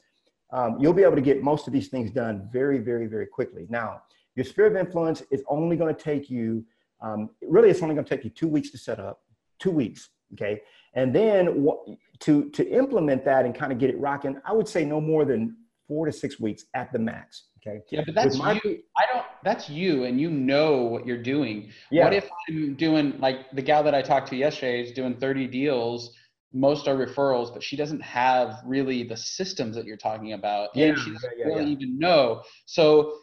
[0.51, 3.67] um, you'll be able to get most of these things done very, very, very quickly.
[3.69, 4.01] Now,
[4.35, 6.65] your sphere of influence is only going to take you.
[6.99, 9.21] Um, really, it's only going to take you two weeks to set up.
[9.59, 10.09] Two weeks.
[10.33, 10.61] Okay,
[10.93, 11.65] and then
[12.21, 15.25] to to implement that and kind of get it rocking, I would say no more
[15.25, 15.55] than
[15.87, 17.45] four to six weeks at the max.
[17.65, 17.81] Okay.
[17.91, 18.79] Yeah, but that's my, you.
[18.97, 19.25] I don't.
[19.43, 21.69] That's you, and you know what you're doing.
[21.91, 22.05] Yeah.
[22.05, 25.47] What if I'm doing like the gal that I talked to yesterday is doing 30
[25.47, 26.11] deals.
[26.53, 30.97] Most are referrals, but she doesn't have really the systems that you're talking about, and
[30.97, 32.41] yeah, she doesn't yeah, really even know.
[32.65, 33.17] So,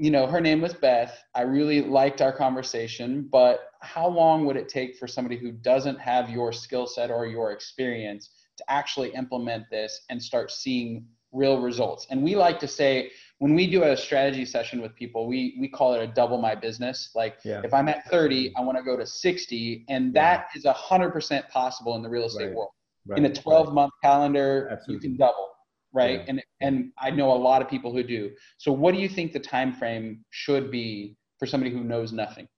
[0.00, 1.22] you know, her name was Beth.
[1.34, 6.00] I really liked our conversation, but how long would it take for somebody who doesn't
[6.00, 11.60] have your skill set or your experience to actually implement this and start seeing real
[11.60, 12.06] results?
[12.08, 15.68] And we like to say when we do a strategy session with people, we we
[15.68, 17.10] call it a double my business.
[17.14, 17.60] Like yeah.
[17.62, 20.70] if I'm at 30, I want to go to 60, and that yeah.
[20.70, 22.54] is hundred percent possible in the real estate right.
[22.54, 22.70] world.
[23.06, 23.18] Right.
[23.18, 23.74] In a 12 right.
[23.74, 24.94] month calendar, Absolutely.
[24.94, 25.50] you can double,
[25.92, 26.20] right?
[26.20, 26.24] Yeah.
[26.28, 28.30] And and I know a lot of people who do.
[28.58, 32.48] So what do you think the time frame should be for somebody who knows nothing?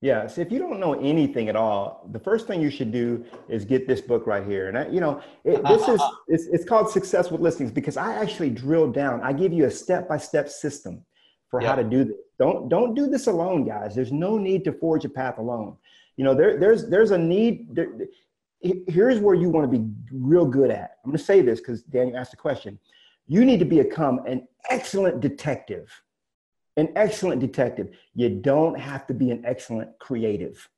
[0.00, 0.26] Yeah.
[0.26, 3.64] So if you don't know anything at all, the first thing you should do is
[3.64, 4.68] get this book right here.
[4.68, 8.14] And I, you know, it, this is it's, it's called Success with Listings because I
[8.14, 9.20] actually drill down.
[9.22, 11.04] I give you a step by step system
[11.48, 12.16] for how to do this.
[12.38, 13.94] Don't don't do this alone, guys.
[13.94, 15.76] There's no need to forge a path alone.
[16.16, 17.68] You know, there there's there's a need.
[17.74, 17.88] There,
[18.62, 20.98] here's where you want to be real good at.
[21.04, 22.78] I'm going to say this because Daniel asked a question.
[23.26, 25.90] You need to become an excellent detective
[26.76, 27.90] an excellent detective.
[28.14, 30.68] You don't have to be an excellent creative.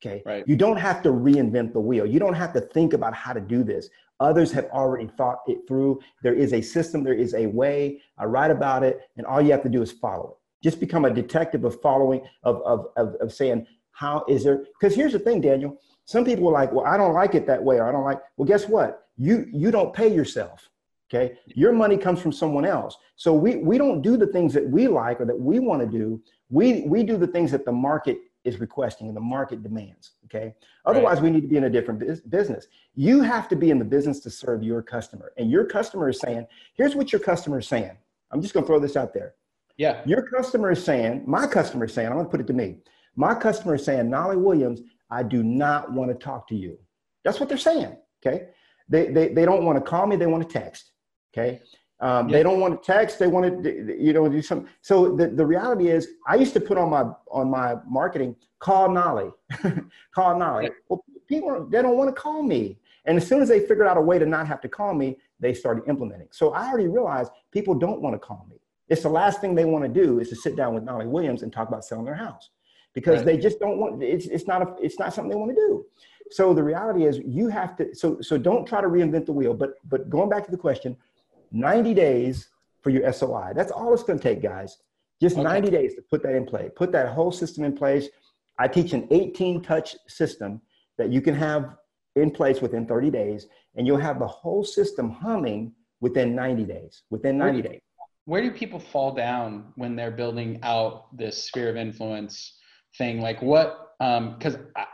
[0.00, 0.22] Okay.
[0.24, 0.46] Right.
[0.46, 2.06] You don't have to reinvent the wheel.
[2.06, 3.88] You don't have to think about how to do this.
[4.20, 6.00] Others have already thought it through.
[6.22, 8.00] There is a system, there is a way.
[8.16, 10.36] I write about it, and all you have to do is follow it.
[10.62, 14.64] Just become a detective of following, of, of, of, of saying, how is there?
[14.78, 15.80] Because here's the thing, Daniel.
[16.08, 18.18] Some people are like, well, I don't like it that way, or I don't like,
[18.38, 19.08] well, guess what?
[19.18, 20.70] You you don't pay yourself.
[21.10, 21.36] Okay.
[21.48, 22.96] Your money comes from someone else.
[23.16, 25.86] So we, we don't do the things that we like or that we want to
[25.86, 26.22] do.
[26.50, 30.12] We, we do the things that the market is requesting and the market demands.
[30.26, 30.54] Okay.
[30.84, 31.24] Otherwise, right.
[31.24, 32.00] we need to be in a different
[32.30, 32.66] business.
[32.94, 35.32] You have to be in the business to serve your customer.
[35.38, 37.96] And your customer is saying, here's what your customer is saying.
[38.30, 39.34] I'm just going to throw this out there.
[39.78, 40.02] Yeah.
[40.04, 42.78] Your customer is saying, my customer is saying, I'm going to put it to me.
[43.16, 44.80] My customer is saying, Knolly Williams,
[45.10, 46.78] I do not want to talk to you.
[47.24, 47.96] That's what they're saying.
[48.24, 48.48] Okay.
[48.88, 50.92] They, they, they don't want to call me, they want to text.
[51.32, 51.60] Okay.
[52.00, 53.18] Um, They don't want to text.
[53.18, 54.68] They want to, you know, do some.
[54.82, 58.88] So the, the reality is, I used to put on my on my marketing, call
[58.90, 59.30] Knolly,
[60.14, 60.70] call Knolly.
[60.88, 63.96] Well, people they don't want to call me, and as soon as they figured out
[63.96, 66.28] a way to not have to call me, they started implementing.
[66.30, 68.60] So I already realized people don't want to call me.
[68.88, 71.42] It's the last thing they want to do is to sit down with Knolly Williams
[71.42, 72.50] and talk about selling their house,
[72.98, 73.26] because right.
[73.26, 74.02] they just don't want.
[74.02, 75.86] It's it's not a it's not something they want to do.
[76.30, 77.94] So the reality is, you have to.
[77.94, 79.54] So so don't try to reinvent the wheel.
[79.54, 80.96] But but going back to the question
[81.52, 82.48] 90 days
[82.82, 83.52] for your SOI.
[83.54, 84.78] That's all it's going to take, guys.
[85.22, 85.44] Just okay.
[85.44, 86.70] 90 days to put that in play.
[86.74, 88.08] Put that whole system in place.
[88.58, 90.60] I teach an 18 touch system
[90.96, 91.76] that you can have
[92.16, 93.46] in place within 30 days,
[93.76, 97.02] and you'll have the whole system humming within 90 days.
[97.10, 97.80] Within 90 where, days.
[98.24, 102.57] Where do people fall down when they're building out this sphere of influence
[102.96, 103.20] thing?
[103.20, 103.94] Like what?
[104.00, 104.84] Um, because um,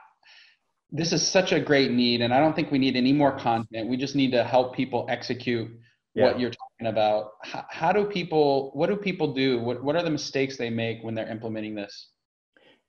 [0.91, 3.89] this is such a great need, and I don't think we need any more content.
[3.89, 5.71] We just need to help people execute
[6.15, 6.25] yeah.
[6.25, 7.33] what you're talking about.
[7.43, 9.61] How, how, do people, what do people do?
[9.61, 12.11] What, what are the mistakes they make when they're implementing this?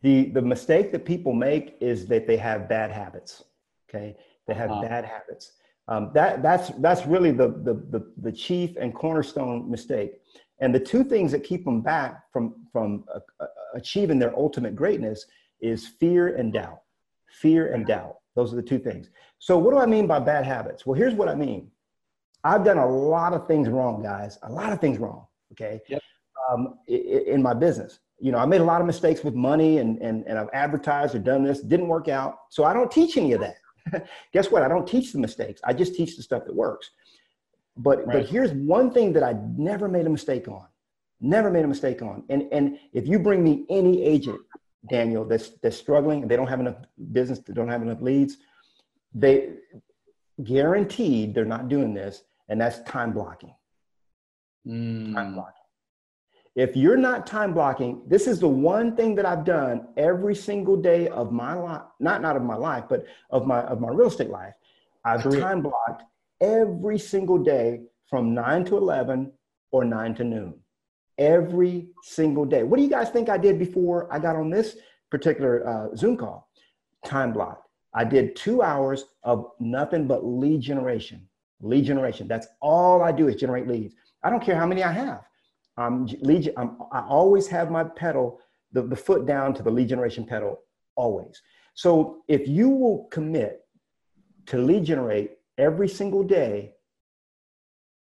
[0.04, 3.44] The, the mistake that people make is that they have bad habits.
[3.90, 4.16] Okay.
[4.48, 4.82] They have uh-huh.
[4.82, 5.54] bad habits.
[5.88, 10.14] Um, that, that's, that's really the, the, the, the chief and cornerstone mistake.
[10.60, 14.76] And the two things that keep them back from, from uh, uh, achieving their ultimate
[14.76, 15.26] greatness
[15.60, 16.82] is fear and doubt.
[17.42, 18.16] Fear and doubt.
[18.36, 19.10] Those are the two things.
[19.40, 20.86] So, what do I mean by bad habits?
[20.86, 21.72] Well, here's what I mean
[22.44, 24.38] I've done a lot of things wrong, guys.
[24.44, 25.26] A lot of things wrong.
[25.52, 25.82] Okay.
[25.90, 26.02] Yep.
[26.50, 28.00] um, in my business.
[28.20, 31.16] You know, I made a lot of mistakes with money and, and, and I've advertised
[31.16, 32.38] or done this, didn't work out.
[32.50, 34.08] So I don't teach any of that.
[34.34, 34.64] Guess what?
[34.64, 35.60] I don't teach the mistakes.
[35.64, 36.92] I just teach the stuff that works.
[37.78, 38.18] But, right.
[38.18, 40.66] but here's one thing that I never made a mistake on.
[41.20, 42.24] Never made a mistake on.
[42.30, 44.40] And, and if you bring me any agent,
[44.90, 46.78] Daniel, that's, that's struggling and they don't have enough
[47.12, 48.38] business, they don't have enough leads,
[49.14, 49.54] they
[50.44, 52.24] guaranteed they're not doing this.
[52.48, 53.56] And that's time blocking.
[54.68, 55.14] Mm.
[55.14, 55.54] Time blocking.
[56.56, 60.78] If you're not time blocking, this is the one thing that I've done every single
[60.78, 64.08] day of my life, not, not of my life, but of my, of my real
[64.08, 64.54] estate life.
[65.04, 66.04] I've time blocked
[66.42, 69.32] every single day from 9 to 11
[69.72, 70.56] or 9 to noon.
[71.18, 72.64] Every single day.
[72.64, 74.78] What do you guys think I did before I got on this
[75.10, 76.50] particular uh, Zoom call?
[77.06, 77.64] Time block.
[77.94, 81.28] I did two hours of nothing but lead generation.
[81.62, 82.28] Lead generation.
[82.28, 83.96] That's all I do is generate leads.
[84.24, 85.22] I don't care how many I have.
[85.78, 88.40] Um, lead, I'm, I always have my pedal,
[88.74, 90.60] the, the foot down to the lead generation pedal,
[90.96, 91.42] always.
[91.74, 93.62] So if you will commit
[94.48, 96.74] to lead generate every single day,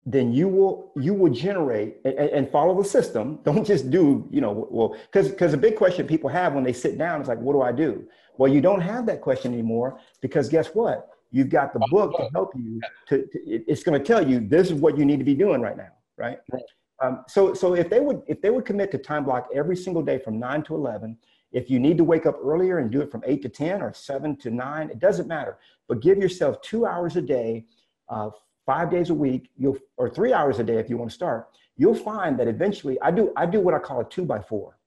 [0.05, 3.39] then you will you will generate and, and follow the system.
[3.45, 6.73] Don't just do you know well because because a big question people have when they
[6.73, 8.07] sit down is like what do I do?
[8.37, 11.09] Well, you don't have that question anymore because guess what?
[11.31, 12.81] You've got the book to help you.
[13.09, 15.61] To, to it's going to tell you this is what you need to be doing
[15.61, 16.39] right now, right?
[16.51, 16.63] right.
[17.01, 20.01] Um, so so if they would if they would commit to time block every single
[20.01, 21.17] day from nine to eleven,
[21.53, 23.93] if you need to wake up earlier and do it from eight to ten or
[23.93, 27.65] seven to nine, it doesn't matter but give yourself two hours a day,
[28.09, 28.29] uh,
[28.65, 31.49] five days a week, you'll, or three hours a day if you want to start.
[31.77, 34.77] You'll find that eventually I do, I do what I call a two by four.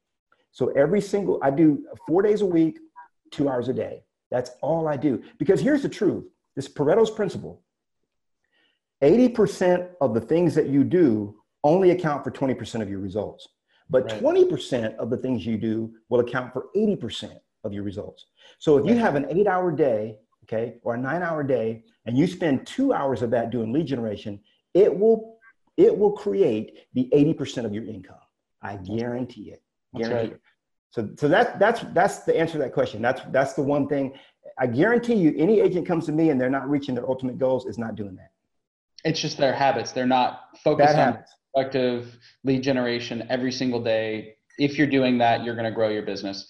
[0.52, 2.78] So every single, I do four days a week,
[3.30, 4.04] two hours a day.
[4.30, 5.22] That's all I do.
[5.38, 7.62] Because here's the truth this Pareto's principle
[9.02, 13.48] 80% of the things that you do only account for 20% of your results.
[13.88, 14.22] But right.
[14.22, 18.26] 20% of the things you do will account for 80% of your results.
[18.58, 20.16] So if you have an eight hour day
[20.46, 23.86] okay, or a nine hour day, and you spend two hours of that doing lead
[23.86, 24.40] generation,
[24.74, 25.38] it will
[25.76, 28.16] it will create the 80% of your income.
[28.62, 29.62] I guarantee it.
[29.94, 30.32] Guarantee right.
[30.32, 30.40] it.
[30.90, 33.02] So, so that, that's, that's the answer to that question.
[33.02, 34.14] That's, that's the one thing
[34.58, 37.66] I guarantee you, any agent comes to me and they're not reaching their ultimate goals
[37.66, 38.30] is not doing that.
[39.04, 39.92] It's just their habits.
[39.92, 41.35] They're not focused Bad on habits.
[41.56, 44.34] Effective lead generation every single day.
[44.58, 46.46] If you're doing that, you're going to grow your business.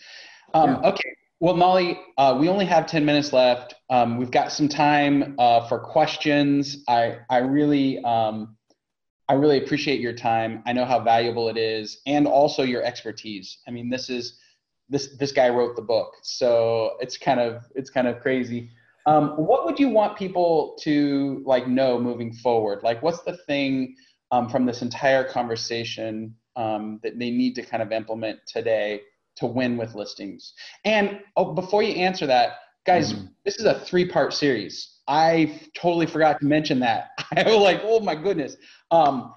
[0.52, 0.88] Um, yeah.
[0.90, 1.16] Okay.
[1.38, 3.74] Well, Knolly, uh, we only have 10 minutes left.
[3.88, 6.78] Um, we've got some time uh, for questions.
[6.88, 8.56] I, I really, um,
[9.28, 10.62] I really appreciate your time.
[10.66, 13.58] I know how valuable it is and also your expertise.
[13.68, 14.40] I mean, this is,
[14.88, 16.14] this, this guy wrote the book.
[16.22, 18.70] So it's kind of, it's kind of crazy.
[19.06, 22.82] Um, what would you want people to like know moving forward?
[22.82, 23.94] Like, what's the thing
[24.30, 29.02] um, from this entire conversation um, that they need to kind of implement today
[29.36, 30.54] to win with listings.
[30.84, 32.52] And oh, before you answer that,
[32.86, 33.26] guys, mm-hmm.
[33.44, 35.00] this is a three part series.
[35.08, 37.10] I totally forgot to mention that.
[37.36, 38.56] I was like, oh my goodness.
[38.90, 39.34] Um,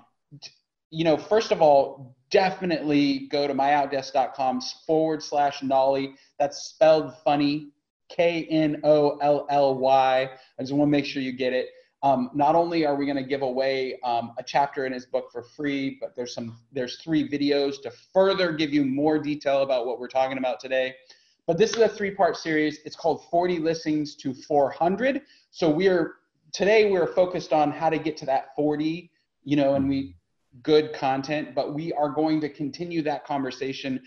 [0.89, 6.15] you know, first of all, definitely go to myoutdesk.com forward slash Knolly.
[6.39, 7.69] That's spelled funny,
[8.09, 10.21] K N O L L Y.
[10.21, 11.67] I just want to make sure you get it.
[12.01, 15.29] Um, not only are we going to give away um, a chapter in his book
[15.31, 19.85] for free, but there's some there's three videos to further give you more detail about
[19.85, 20.95] what we're talking about today.
[21.45, 22.79] But this is a three-part series.
[22.85, 25.23] It's called 40 listings to 400.
[25.51, 26.15] So we are
[26.53, 29.11] today we're focused on how to get to that 40,
[29.43, 30.15] you know, and we
[30.63, 34.01] good content, but we are going to continue that conversation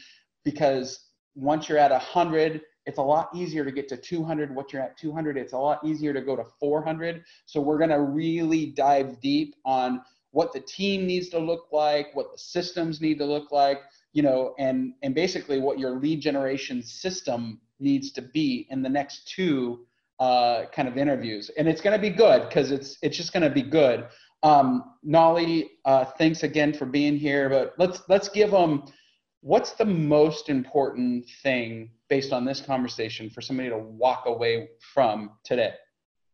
[0.45, 4.83] because once you're at 100 it's a lot easier to get to 200 what you're
[4.83, 8.67] at 200 it's a lot easier to go to 400 so we're going to really
[8.67, 13.25] dive deep on what the team needs to look like what the systems need to
[13.25, 13.81] look like
[14.13, 18.89] you know and and basically what your lead generation system needs to be in the
[18.89, 19.85] next two
[20.23, 21.51] uh, kind of interviews.
[21.59, 24.07] And it's going to be good because it's it's just going to be good.
[24.45, 28.83] Um, knolly uh, thanks again for being here but let's let's give them
[29.41, 35.31] what's the most important thing based on this conversation for somebody to walk away from
[35.45, 35.73] today?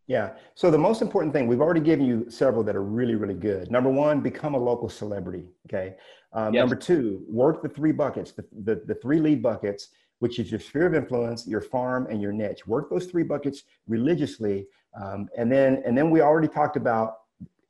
[0.09, 0.33] Yeah.
[0.57, 3.71] So the most important thing, we've already given you several that are really, really good.
[3.71, 5.45] Number one, become a local celebrity.
[5.67, 5.95] Okay.
[6.33, 6.63] Um, yes.
[6.63, 10.59] Number two, work the three buckets, the, the, the three lead buckets, which is your
[10.59, 12.67] sphere of influence, your farm, and your niche.
[12.67, 14.67] Work those three buckets religiously.
[15.01, 17.19] Um, and then, and then we already talked about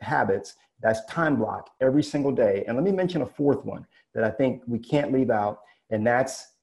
[0.01, 0.55] habits.
[0.81, 2.65] That's time block every single day.
[2.67, 5.59] And let me mention a fourth one that I think we can't leave out,
[5.91, 6.55] and that's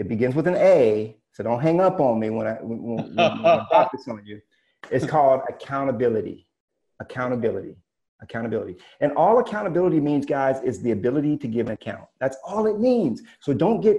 [0.00, 1.14] it begins with an A.
[1.32, 4.22] So don't hang up on me when I when, when, when I drop this on
[4.24, 4.40] you.
[4.90, 6.48] It's called accountability.
[7.00, 7.76] Accountability.
[8.22, 8.76] accountability.
[9.00, 12.06] And all accountability means, guys, is the ability to give an account.
[12.18, 13.22] That's all it means.
[13.40, 13.98] So don't get,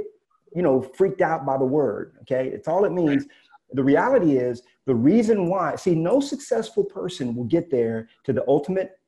[0.55, 2.17] you know, freaked out by the word.
[2.23, 2.47] Okay.
[2.47, 3.25] It's all it means.
[3.73, 8.43] The reality is the reason why, see, no successful person will get there to the
[8.47, 8.99] ultimate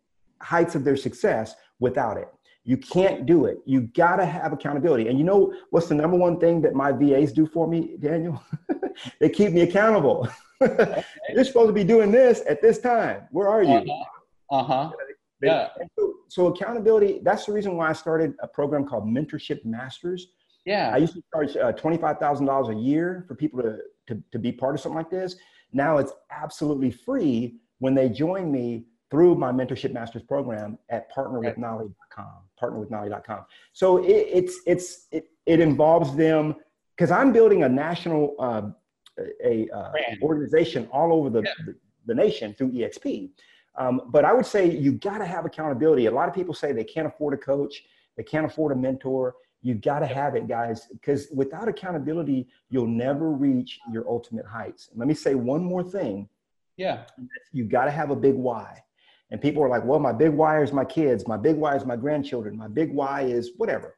[0.42, 2.30] heights of their success without it.
[2.66, 3.60] You can't do it.
[3.66, 5.10] You got to have accountability.
[5.10, 8.42] And you know what's the number one thing that my VAs do for me, Daniel?
[9.20, 10.30] they keep me accountable.
[10.62, 13.28] You're supposed to be doing this at this time.
[13.32, 13.76] Where are you?
[13.76, 14.04] Uh huh.
[14.58, 14.92] Uh-huh.
[15.42, 15.70] Yeah.
[16.00, 20.28] So, so, accountability, that's the reason why I started a program called Mentorship Masters.
[20.66, 20.92] Yeah.
[20.94, 24.76] I used to charge uh, $25,000 a year for people to, to, to be part
[24.76, 25.36] of something like this.
[25.74, 31.94] Now it's absolutely free when they join me through my mentorship masters program at partnerwithknolly.com
[32.62, 36.56] partnerwithknolly.com so it, it's it's it, it involves them
[36.96, 38.64] because i'm building a national uh,
[39.44, 39.92] a uh,
[40.24, 41.52] organization all over the, yeah.
[41.66, 41.76] the,
[42.08, 43.30] the, nation through eXp
[43.78, 46.06] um, but i would say you got to have accountability.
[46.08, 47.84] A lot of people say they can't afford a coach
[48.16, 49.36] they can't afford a mentor.
[49.62, 54.90] You got to have it guys because without accountability you'll never reach your ultimate heights.
[54.90, 56.28] And let me say one more thing.
[56.76, 57.04] Yeah.
[57.52, 58.84] You got to have a big why
[59.34, 61.88] and people are like, well, my big why is my kids, my big why is
[61.88, 63.98] my grandchildren, my big why is whatever.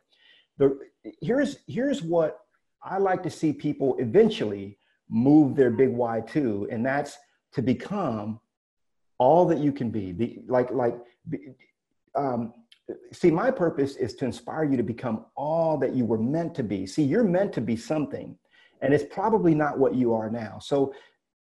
[0.58, 0.80] The,
[1.22, 2.40] here's, here's what
[2.82, 4.78] I like to see people eventually
[5.10, 7.18] move their big why to, and that's
[7.52, 8.40] to become
[9.18, 10.14] all that you can be.
[10.14, 10.98] The, like, like,
[12.16, 12.54] um,
[13.12, 16.64] see, my purpose is to inspire you to become all that you were meant to
[16.64, 16.88] be.
[16.88, 18.38] See, you're meant to be something,
[18.82, 20.60] and it's probably not what you are now.
[20.60, 20.94] So,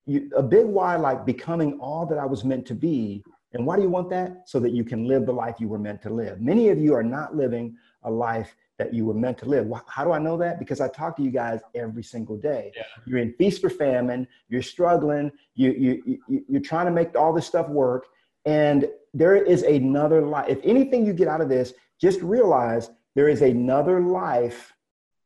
[0.07, 3.23] you, a big why, like becoming all that I was meant to be,
[3.53, 4.49] and why do you want that?
[4.49, 6.41] So that you can live the life you were meant to live.
[6.41, 9.71] Many of you are not living a life that you were meant to live.
[9.87, 10.57] How do I know that?
[10.57, 12.71] Because I talk to you guys every single day.
[12.75, 12.83] Yeah.
[13.05, 14.27] You're in feast or famine.
[14.49, 15.31] You're struggling.
[15.53, 18.07] You, you, you, you're trying to make all this stuff work.
[18.45, 20.49] And there is another life.
[20.49, 24.73] If anything you get out of this, just realize there is another life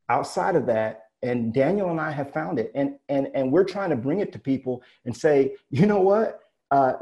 [0.09, 1.05] outside of that.
[1.23, 2.71] And Daniel and I have found it.
[2.75, 6.41] And, and, and we're trying to bring it to people and say, you know what?
[6.69, 6.93] Uh,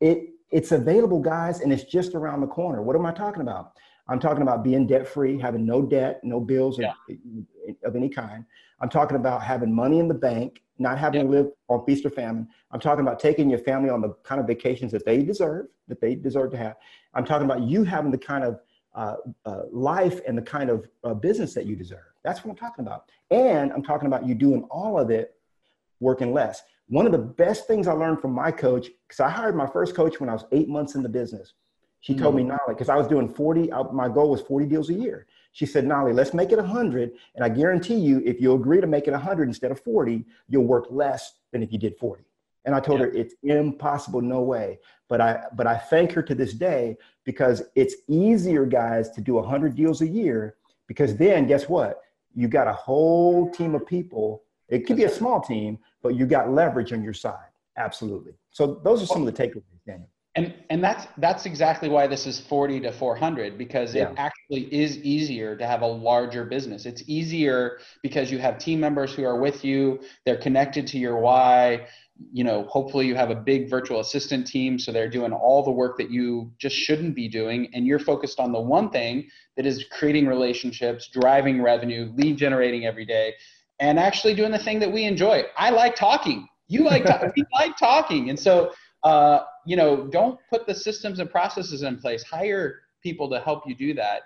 [0.00, 2.82] it, it's available, guys, and it's just around the corner.
[2.82, 3.72] What am I talking about?
[4.08, 6.92] I'm talking about being debt free, having no debt, no bills yeah.
[7.10, 8.44] of, of, any kind.
[8.80, 11.26] I'm talking about having money in the bank, not having yeah.
[11.26, 12.46] to live on feast or famine.
[12.70, 16.00] I'm talking about taking your family on the kind of vacations that they deserve, that
[16.00, 16.76] they deserve to have.
[17.14, 18.60] I'm talking about you having the kind of
[18.94, 22.04] uh, uh, life and the kind of uh, business that you deserve.
[22.22, 23.10] That's what I'm talking about.
[23.30, 25.34] And I'm talking about you doing all of it
[26.00, 26.62] working less.
[26.88, 29.94] One of the best things I learned from my coach, because I hired my first
[29.94, 31.54] coach when I was eight months in the business.
[32.00, 32.22] She mm-hmm.
[32.22, 32.50] told me, mm-hmm.
[32.50, 35.26] Knolly, because I was doing 40, I, my goal was 40 deals a year.
[35.52, 37.12] She said, Knolly, let's make it 100.
[37.34, 40.64] And I guarantee you, if you agree to make it 100 instead of 40, you'll
[40.64, 42.22] work less than if you did 40.
[42.66, 43.06] And I told yeah.
[43.06, 44.78] her it's impossible, no way.
[45.08, 49.34] But I but I thank her to this day because it's easier, guys, to do
[49.34, 50.56] 100 deals a year
[50.88, 52.00] because then guess what?
[52.34, 54.42] You got a whole team of people.
[54.68, 57.50] It could be a small team, but you got leverage on your side.
[57.76, 58.32] Absolutely.
[58.50, 60.08] So those are some of the takeaways, Daniel.
[60.34, 64.10] And and that's that's exactly why this is 40 to 400 because yeah.
[64.10, 66.84] it actually is easier to have a larger business.
[66.84, 71.18] It's easier because you have team members who are with you, they're connected to your
[71.18, 71.86] why.
[72.32, 75.70] You know, hopefully you have a big virtual assistant team so they're doing all the
[75.70, 79.64] work that you just shouldn't be doing and you're focused on the one thing that
[79.66, 83.34] is creating relationships, driving revenue, lead generating every day
[83.80, 85.44] and actually doing the thing that we enjoy.
[85.56, 86.48] I like talking.
[86.68, 87.32] You like talking.
[87.36, 88.72] we like talking, and so
[89.04, 92.22] uh, you know, don't put the systems and processes in place.
[92.24, 94.22] Hire people to help you do that,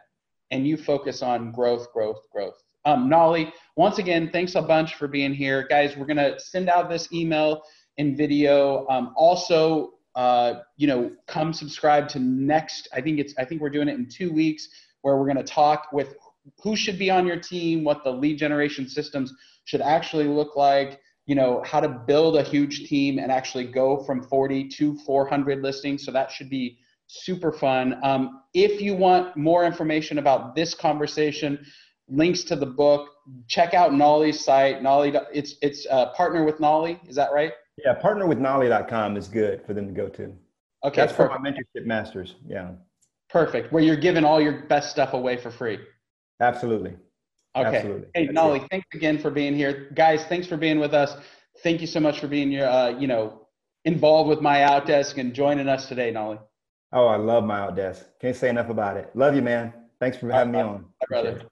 [0.51, 2.55] and you focus on growth, growth, growth.
[2.87, 5.97] Um, Knolly, once again, thanks a bunch for being here, guys.
[5.97, 7.63] We're gonna send out this email
[7.99, 8.87] and video.
[8.89, 12.89] Um, also, uh, you know, come subscribe to next.
[12.95, 13.35] I think it's.
[13.39, 14.69] I think we're doing it in two weeks,
[15.03, 16.15] where we're gonna talk with
[16.63, 19.33] who should be on your team, what the lead generation systems
[19.65, 24.03] should actually look like, you know, how to build a huge team and actually go
[24.05, 26.05] from 40 to 400 listings.
[26.05, 27.99] So that should be super fun.
[28.03, 31.65] Um, if you want more information about this conversation,
[32.09, 33.09] links to the book,
[33.49, 34.83] check out Knolly's site.
[34.83, 37.01] Knolly, it's it's uh, partner with Knolly.
[37.07, 37.53] Is that right?
[37.85, 40.35] Yeah, partnerwithknolly.com is good for them to go to.
[40.85, 41.35] Okay, that's perfect.
[41.35, 42.35] for my mentorship masters.
[42.47, 42.73] Yeah.
[43.29, 43.73] Perfect.
[43.73, 45.79] Where you're giving all your best stuff away for free.
[46.41, 46.97] Absolutely.
[47.57, 47.77] Okay.
[47.77, 48.09] Absolutely.
[48.15, 49.91] Hey, Knolly, thanks again for being here.
[49.95, 51.17] Guys, thanks for being with us.
[51.63, 53.47] Thank you so much for being your, uh, you know,
[53.85, 56.39] involved with my outdesk and joining us today, Knolly.
[56.93, 58.05] Oh, I love my outdesk.
[58.21, 59.11] Can't say enough about it.
[59.15, 59.73] Love you, man.
[60.01, 60.87] Thanks for having me on.
[61.09, 61.43] brother.